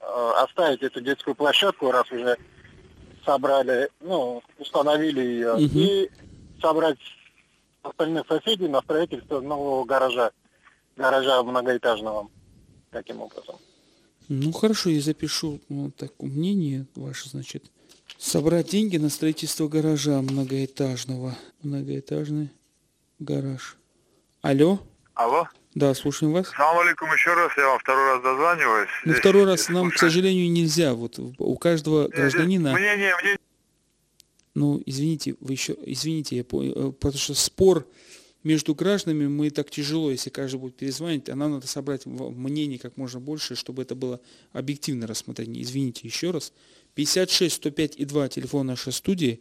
[0.00, 2.36] э, оставить эту детскую площадку, раз уже
[3.24, 5.70] собрали, ну, установили ее, Мгм.
[5.74, 6.10] и
[6.60, 6.98] собрать
[7.82, 10.30] остальных соседей на строительство нового гаража,
[10.96, 12.28] гаража многоэтажного,
[12.90, 13.56] таким образом.
[14.28, 17.64] Ну хорошо, я запишу вот так мнение ваше, значит.
[18.22, 21.36] Собрать деньги на строительство гаража многоэтажного.
[21.62, 22.50] Многоэтажный
[23.18, 23.76] гараж.
[24.42, 24.80] Алло?
[25.14, 25.48] Алло.
[25.74, 26.46] Да, слушаем вас.
[26.56, 28.88] Салам алейкум еще раз, я вам второй раз дозваниваюсь.
[29.04, 30.94] Ну, второй раз нам, к сожалению, нельзя.
[30.94, 32.74] Вот у каждого гражданина...
[32.74, 33.38] Мнение, мнение.
[34.54, 35.76] Ну, извините, вы еще...
[35.84, 36.92] Извините, я понял.
[36.92, 37.88] Потому что спор
[38.44, 42.96] между гражданами мы так тяжело, если каждый будет перезванивать, а нам надо собрать мнение как
[42.96, 44.20] можно больше, чтобы это было
[44.52, 45.60] объективное рассмотрение.
[45.62, 46.52] Извините еще раз.
[46.94, 49.40] 56 105 и 2 телефон нашей студии.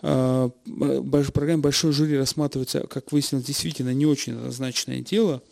[0.00, 5.42] А, В программе «Большой жюри» рассматривается, как выяснилось, действительно не очень однозначное дело.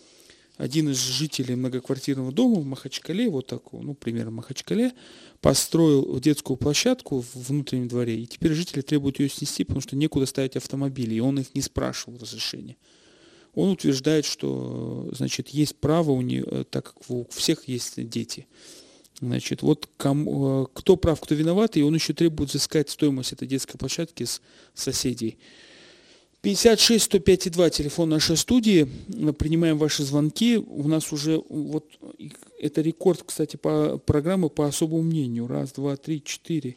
[0.57, 4.93] Один из жителей многоквартирного дома в Махачкале, вот такого, ну, примерно Махачкале,
[5.41, 10.27] построил детскую площадку в внутреннем дворе, и теперь жители требуют ее снести, потому что некуда
[10.27, 12.77] ставить автомобили, и он их не спрашивал разрешения.
[13.55, 18.47] Он утверждает, что, значит, есть право у нее, так как у всех есть дети.
[19.21, 23.47] Значит, вот кому, э, кто прав, кто виноват, и он еще требует взыскать стоимость этой
[23.47, 24.41] детской площадки с
[24.75, 25.39] соседей.
[26.43, 28.87] 56 105 и 2 телефон нашей студии.
[29.09, 30.59] Мы принимаем ваши звонки.
[30.59, 31.87] У нас уже вот
[32.61, 35.47] это рекорд, кстати, по программы по особому мнению.
[35.47, 36.77] Раз, два, три, четыре,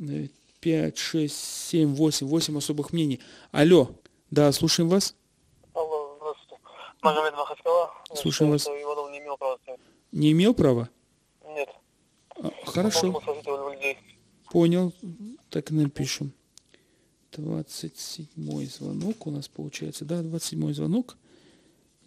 [0.00, 0.28] э,
[0.60, 2.28] пять, шесть, семь, восемь.
[2.28, 3.18] Восемь особых мнений.
[3.50, 3.90] Алло.
[4.30, 5.16] Да, слушаем вас.
[5.72, 6.62] Алло, здравствуйте.
[7.02, 7.90] Магомед Махачкала.
[8.14, 8.68] Слушаем вас.
[9.18, 9.58] имел права.
[10.12, 10.88] Не имел права?
[12.44, 13.22] А, Хорошо.
[14.50, 14.92] Понял.
[15.50, 16.32] Так и напишем.
[17.32, 20.04] 27 звонок у нас получается.
[20.04, 21.16] Да, 27 звонок.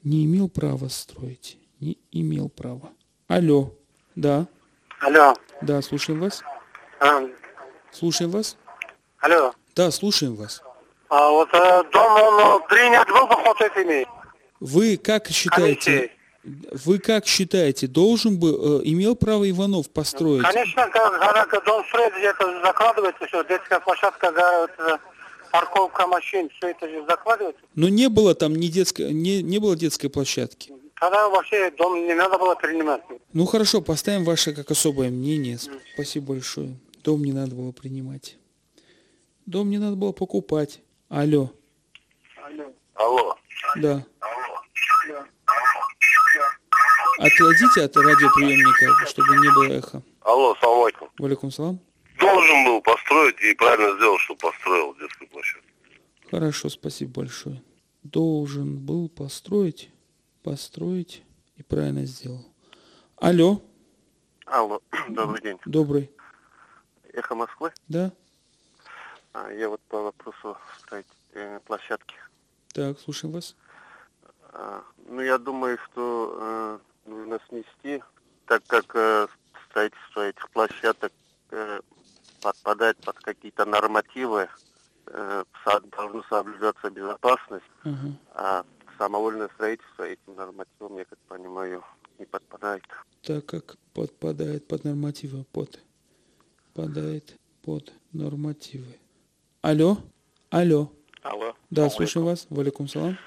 [0.03, 1.57] Не имел права строить.
[1.79, 2.91] Не имел права.
[3.27, 3.73] Алло.
[4.15, 4.47] Да.
[5.01, 6.41] Алло, Да, слушаем вас.
[6.99, 7.21] А,
[7.91, 8.57] Слушаем вас.
[9.19, 9.53] алло.
[9.75, 10.61] Да, слушаем вас.
[11.09, 14.07] А вот э, дом, он э, принят был бы под этими
[14.59, 16.11] Вы как считаете,
[16.71, 20.43] вы как считаете, должен бы, э, имел право Иванов построить?
[20.43, 24.99] Конечно, когда дом строит, это закладывается все, детская площадка, да, вот,
[25.51, 27.61] парковка машин, все это же закладывается.
[27.75, 30.73] Но не было там ни детской, не, не было детской площадки.
[30.99, 33.01] Тогда вообще дом не надо было принимать.
[33.33, 35.59] Ну хорошо, поставим ваше как особое мнение.
[35.93, 36.75] Спасибо большое.
[37.03, 38.37] Дом не надо было принимать.
[39.45, 40.79] Дом не надо было покупать.
[41.09, 41.51] Алло.
[42.95, 43.37] Алло.
[43.75, 44.03] Да.
[47.17, 50.01] Отойдите от радиоприемника, чтобы не было эхо.
[50.21, 51.09] Алло, салам алейкум.
[51.17, 51.79] Валикум салам.
[52.19, 55.67] Должен был построить и правильно сделал, что построил детскую площадку.
[56.29, 57.63] Хорошо, спасибо большое.
[58.03, 59.89] Должен был построить,
[60.43, 61.23] построить
[61.55, 62.45] и правильно сделал.
[63.17, 63.61] Алло,
[64.45, 65.57] Алло, добрый день.
[65.65, 66.11] добрый.
[67.13, 67.71] Эхо Москвы.
[67.87, 68.11] Да?
[69.33, 72.15] А, я вот по вопросу строить э, площадки.
[72.73, 73.55] Так, слушаем вас.
[74.53, 78.03] А, ну, я думаю, что э, нужно снести,
[78.45, 79.27] так как э,
[79.69, 81.11] строительство этих площадок
[81.51, 81.79] э,
[82.41, 84.47] подпадает под какие-то нормативы,
[85.07, 85.43] э,
[85.91, 88.13] должна соблюдаться безопасность, Ага.
[88.33, 88.65] а
[88.97, 91.83] самовольное строительство этим нормативам, я как понимаю,
[92.19, 92.83] не подпадает.
[93.23, 95.79] Так как подпадает под нормативы, под,
[96.73, 98.97] подает под нормативы.
[99.61, 99.97] Алло,
[100.49, 100.91] алло.
[101.23, 101.55] Алло.
[101.69, 102.47] Да, слушаем вас.
[102.49, 103.17] Валикум салам.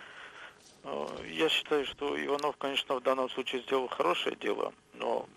[0.85, 5.29] Э, Я считаю, что Иванов, конечно, в данном случае сделал хорошее дело, но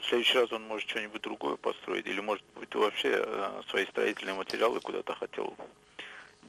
[0.00, 4.34] в следующий раз он может что-нибудь другое построить, или может быть вообще э, свои строительные
[4.34, 5.56] материалы куда-то хотел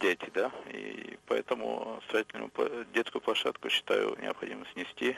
[0.02, 2.52] деть, да, и поэтому строительную
[2.94, 5.16] детскую площадку считаю необходимо снести,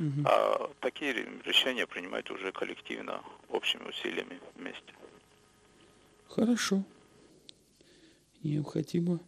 [0.00, 0.26] Мгм.
[0.26, 4.92] а такие ре- решения принимать уже коллективно, общими усилиями вместе.
[6.28, 6.82] Хорошо.
[8.42, 9.20] Необходимо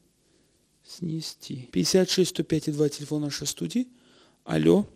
[0.87, 1.69] снести.
[1.73, 3.89] 56 105 и 2 телефон нашей студии.
[4.45, 4.87] Алло.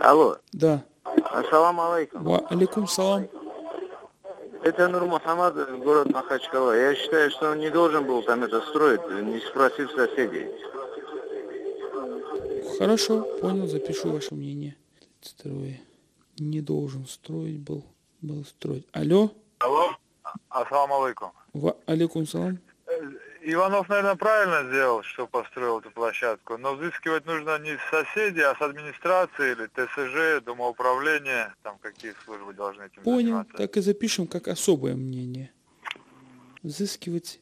[0.00, 0.38] Алло.
[0.52, 0.84] Да.
[1.04, 2.24] Ассаламу алейкум.
[2.24, 3.28] Ва алейкум салам.
[4.62, 6.72] Это Нур Мухаммад, город Махачкала.
[6.72, 10.48] Я считаю, что он не должен был там это строить, не спросив соседей.
[12.78, 14.74] Хорошо, понял, запишу ваше мнение.
[15.20, 15.80] Строй.
[16.38, 17.84] Не должен строить был.
[18.22, 18.86] Был строить.
[18.92, 19.30] Алло.
[19.58, 19.90] Алло.
[20.48, 21.32] Ассаламу алейкум.
[21.52, 22.58] Ва алейкум салам.
[23.46, 28.56] Иванов, наверное, правильно сделал, что построил эту площадку, но взыскивать нужно не с соседей, а
[28.56, 33.18] с администрации или ТСЖ, домоуправления, там какие службы должны этим Понял.
[33.18, 33.56] заниматься.
[33.56, 35.52] Так и запишем как особое мнение.
[36.62, 37.40] Взыскивать,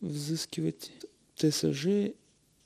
[0.00, 0.90] взыскивать
[1.36, 2.12] ТСЖ,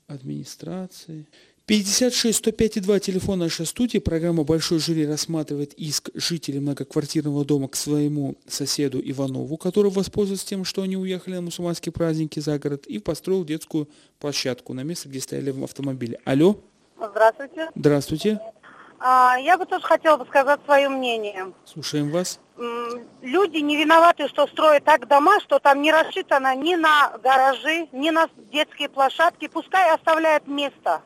[0.07, 1.27] администрации.
[1.71, 3.99] 56 105 и 2 телефон нашей студии.
[3.99, 10.65] Программа «Большой жюри» рассматривает иск жителей многоквартирного дома к своему соседу Иванову, который воспользовался тем,
[10.65, 13.87] что они уехали на мусульманские праздники за город и построил детскую
[14.19, 16.19] площадку на место, где стояли автомобили.
[16.25, 16.57] Алло,
[16.99, 17.69] Здравствуйте.
[17.73, 18.41] здравствуйте,
[18.99, 21.53] А, я бы тоже хотела бы сказать свое мнение.
[21.63, 22.41] слушаем вас.
[23.21, 28.09] Люди не виноваты, что строят так дома, что там не рассчитано ни на гаражи, ни
[28.09, 29.47] на детские площадки.
[29.47, 31.01] Пускай оставляют место.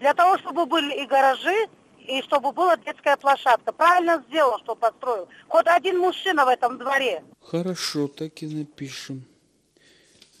[0.00, 1.68] Для того, чтобы были и гаражи,
[2.08, 3.70] и чтобы была детская площадка.
[3.72, 5.28] Правильно сделал, что построил.
[5.48, 7.22] Хоть один мужчина в этом дворе.
[7.40, 9.24] Хорошо, так и напишем.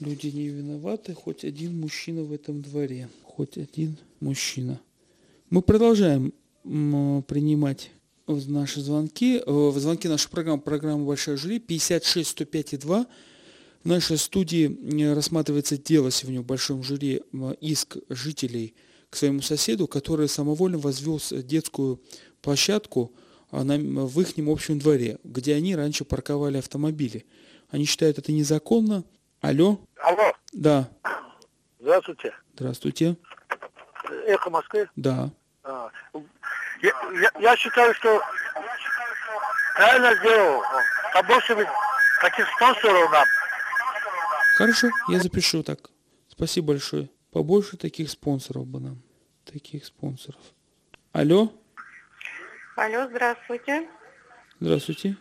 [0.00, 3.08] Люди не виноваты, хоть один мужчина в этом дворе.
[3.24, 4.80] Хоть один мужчина.
[5.50, 6.32] Мы продолжаем
[6.64, 7.90] принимать
[8.26, 9.38] наши звонки.
[9.44, 13.06] э, В звонки нашей программы, программы «Большая жюри» 56 105 и 2.
[13.84, 18.74] В нашей студии э, рассматривается дело сегодня в большом жюри м, иск жителей
[19.10, 22.00] к своему соседу, который самовольно возвел детскую
[22.42, 23.12] площадку
[23.50, 27.26] а, в их общем дворе, где они раньше парковали автомобили.
[27.70, 29.04] Они считают это незаконно.
[29.40, 29.80] Алло?
[29.96, 30.88] Алло, Да.
[31.80, 32.32] здравствуйте.
[32.54, 33.16] Здравствуйте.
[34.26, 34.88] Эхо Москвы.
[34.96, 35.30] Да.
[35.64, 35.90] А,
[36.82, 38.20] Я, я- я считаю, что
[39.76, 40.62] правильно сделал.
[41.12, 41.66] Побольше бы
[42.22, 43.24] таких спонсоров нам.
[44.56, 45.78] Хорошо, я запишу так.
[46.28, 47.08] Спасибо большое.
[47.30, 49.02] Побольше таких спонсоров бы нам.
[49.44, 50.40] Таких спонсоров.
[51.12, 51.52] Алло?
[52.76, 53.88] Алло, здравствуйте.
[54.58, 55.16] Здравствуйте.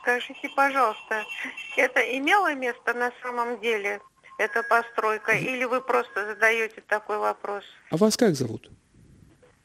[0.00, 1.24] Скажите, пожалуйста,
[1.76, 4.00] это имело место на самом деле,
[4.38, 7.64] эта постройка, или вы просто задаете такой вопрос?
[7.90, 8.70] А вас как зовут?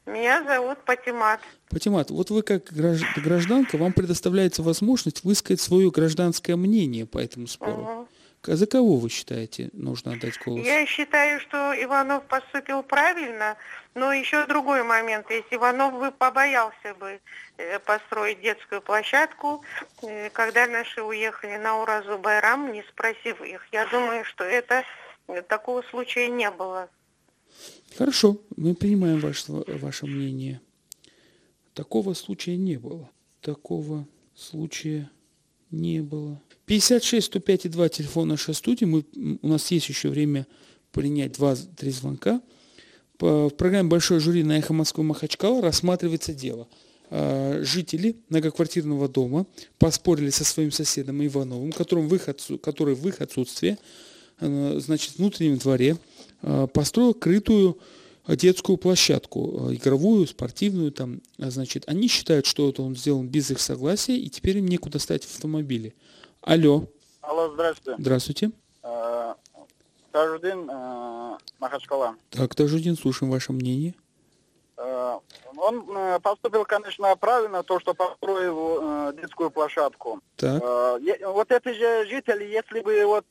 [0.06, 1.40] Меня зовут Патимат.
[1.70, 7.48] Патимат, вот вы как гражд- гражданка, вам предоставляется возможность высказать свое гражданское мнение по этому
[7.48, 7.82] спору.
[7.84, 8.08] Мгм.
[8.46, 10.66] А За кого вы считаете нужно отдать голос?
[10.66, 13.56] Я считаю, что Иванов поступил правильно,
[13.96, 15.28] но еще другой момент.
[15.30, 17.22] Если Иванов бы побоялся бы
[17.58, 19.64] э, построить детскую площадку,
[20.02, 23.66] э, когда наши уехали на Уразу Байрам, не спросив их.
[23.72, 24.84] Я думаю, что это
[25.28, 26.90] э, такого случая не было.
[27.98, 30.60] Хорошо, мы принимаем ваше, ваше мнение.
[31.74, 33.10] Такого случая не было.
[33.40, 35.10] Такого случая
[35.72, 36.42] не было.
[36.66, 38.86] 56 105 и 2 телефон нашей студии.
[38.86, 39.06] Мы,
[39.42, 40.48] у нас есть еще время
[40.92, 42.42] принять 2-3 звонка.
[43.18, 46.68] По, в программе «Большой жюри» на «Эхо Москвы» Махачкала рассматривается дело.
[47.10, 49.46] А, жители многоквартирного дома
[49.78, 53.78] поспорили со своим соседом Ивановым, которым в их отсу, который в их отсутствие
[54.40, 55.98] а, значит, в внутреннем дворе
[56.42, 57.78] а, построил крытую
[58.28, 60.92] детскую площадку, игровую, спортивную.
[60.92, 64.98] Там, значит, они считают, что это он сделан без их согласия, и теперь им некуда
[64.98, 65.94] ставить автомобили.
[66.46, 66.84] Алло.
[67.22, 68.02] Алло, здравствуйте.
[68.02, 68.52] Здравствуйте.
[68.84, 69.34] Э,
[70.12, 72.16] Тажудин, э, Махачкала.
[72.32, 73.94] Так, Тажудин, слушаем ваше мнение.
[74.76, 75.20] Э,
[75.56, 80.20] Он поступил, конечно, правильно, то, что построил детскую площадку.
[80.36, 80.62] Так.
[80.62, 83.26] Вот эти же жители, если бы вот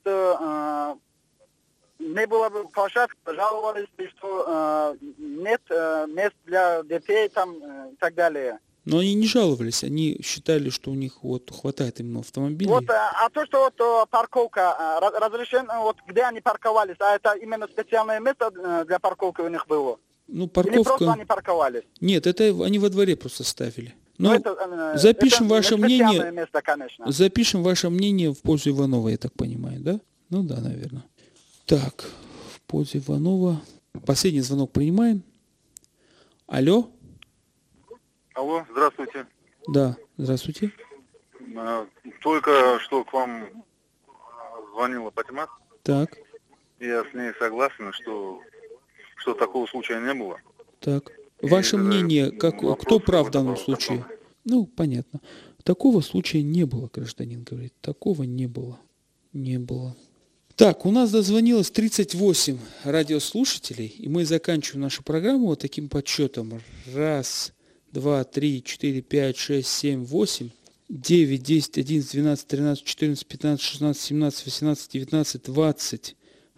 [1.99, 7.53] не было бы площадки, жаловались бы, что нет мест для детей там
[7.91, 8.59] и так далее.
[8.85, 12.69] Но они не жаловались, они считали, что у них вот хватает именно автомобилей.
[12.69, 16.41] Вот, э, а то, что вот э, парковка, э, ra- разрешен, э, вот где они
[16.41, 18.51] парковались, а это именно специальное место
[18.85, 19.97] для парковки у них было?
[20.27, 21.13] Ну, Или просто парковка...
[21.13, 21.83] они парковались?
[22.01, 23.93] Нет, это они во дворе просто ставили.
[24.17, 26.31] Ну, Ну, это, запишем это ваше мнение.
[26.31, 27.11] место, конечно.
[27.11, 29.99] Запишем ваше мнение в пользу Иванова, я так понимаю, да?
[30.29, 31.03] Ну да, наверное.
[31.65, 32.05] Так,
[32.53, 33.61] в пользу Иванова.
[34.05, 35.23] Последний звонок принимаем.
[36.47, 36.89] Алло?
[38.33, 39.25] Алло, здравствуйте.
[39.67, 40.71] Да, здравствуйте.
[41.55, 41.87] А,
[42.21, 43.47] Только что к вам
[44.73, 45.47] звонила Патима.
[45.83, 46.17] Так,
[46.79, 48.41] Я с ней согласен, что,
[49.17, 50.39] что такого случая не было.
[50.79, 51.11] так.
[51.41, 54.05] Ваше мнение, как, кто прав в данном случае?
[54.45, 55.19] Ну, понятно.
[55.63, 57.73] Такого случая не было, гражданин говорит.
[57.81, 58.79] Такого не было.
[59.33, 59.93] Не было.
[60.55, 66.61] Так, у нас дозвонилось 38 радиослушателей, и мы заканчиваем нашу программу вот таким подсчетом.
[66.93, 67.52] Раз,
[67.93, 70.49] два, три, четыре, пять, шесть, семь, восемь,
[70.89, 76.15] девять, десять, одиннадцать, двенадцать, тринадцать, четырнадцать, пятнадцать, шестнадцать, семнадцать, восемнадцать, девятнадцать, двадцать.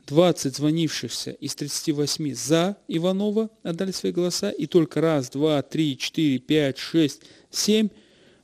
[0.08, 6.38] 20 звонившихся из 38 за Иванова отдали свои голоса, и только раз, два, три, четыре,
[6.38, 7.90] пять, шесть, семь,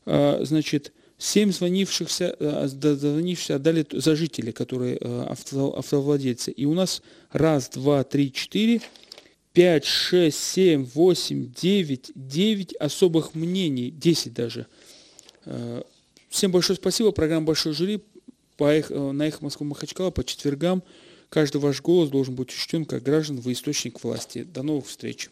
[0.07, 6.49] а, значит, семь звонившихся, а, звонившихся отдали за жителей, которые а, авто- автовладельцы.
[6.49, 8.81] И у нас раз, два, три, четыре,
[9.53, 14.67] пять, шесть, семь, восемь, девять, девять особых мнений, 10 даже.
[15.45, 15.83] Э,
[16.29, 17.11] Всем большое спасибо.
[17.11, 18.01] Программа «Большой жюри»
[18.55, 20.81] по Эх- э, на «Эхо Москвы Махачкала» по четвергам.
[21.27, 24.43] Каждый ваш голос должен быть учтен как граждан в источник власти.
[24.43, 25.29] До новых встреч.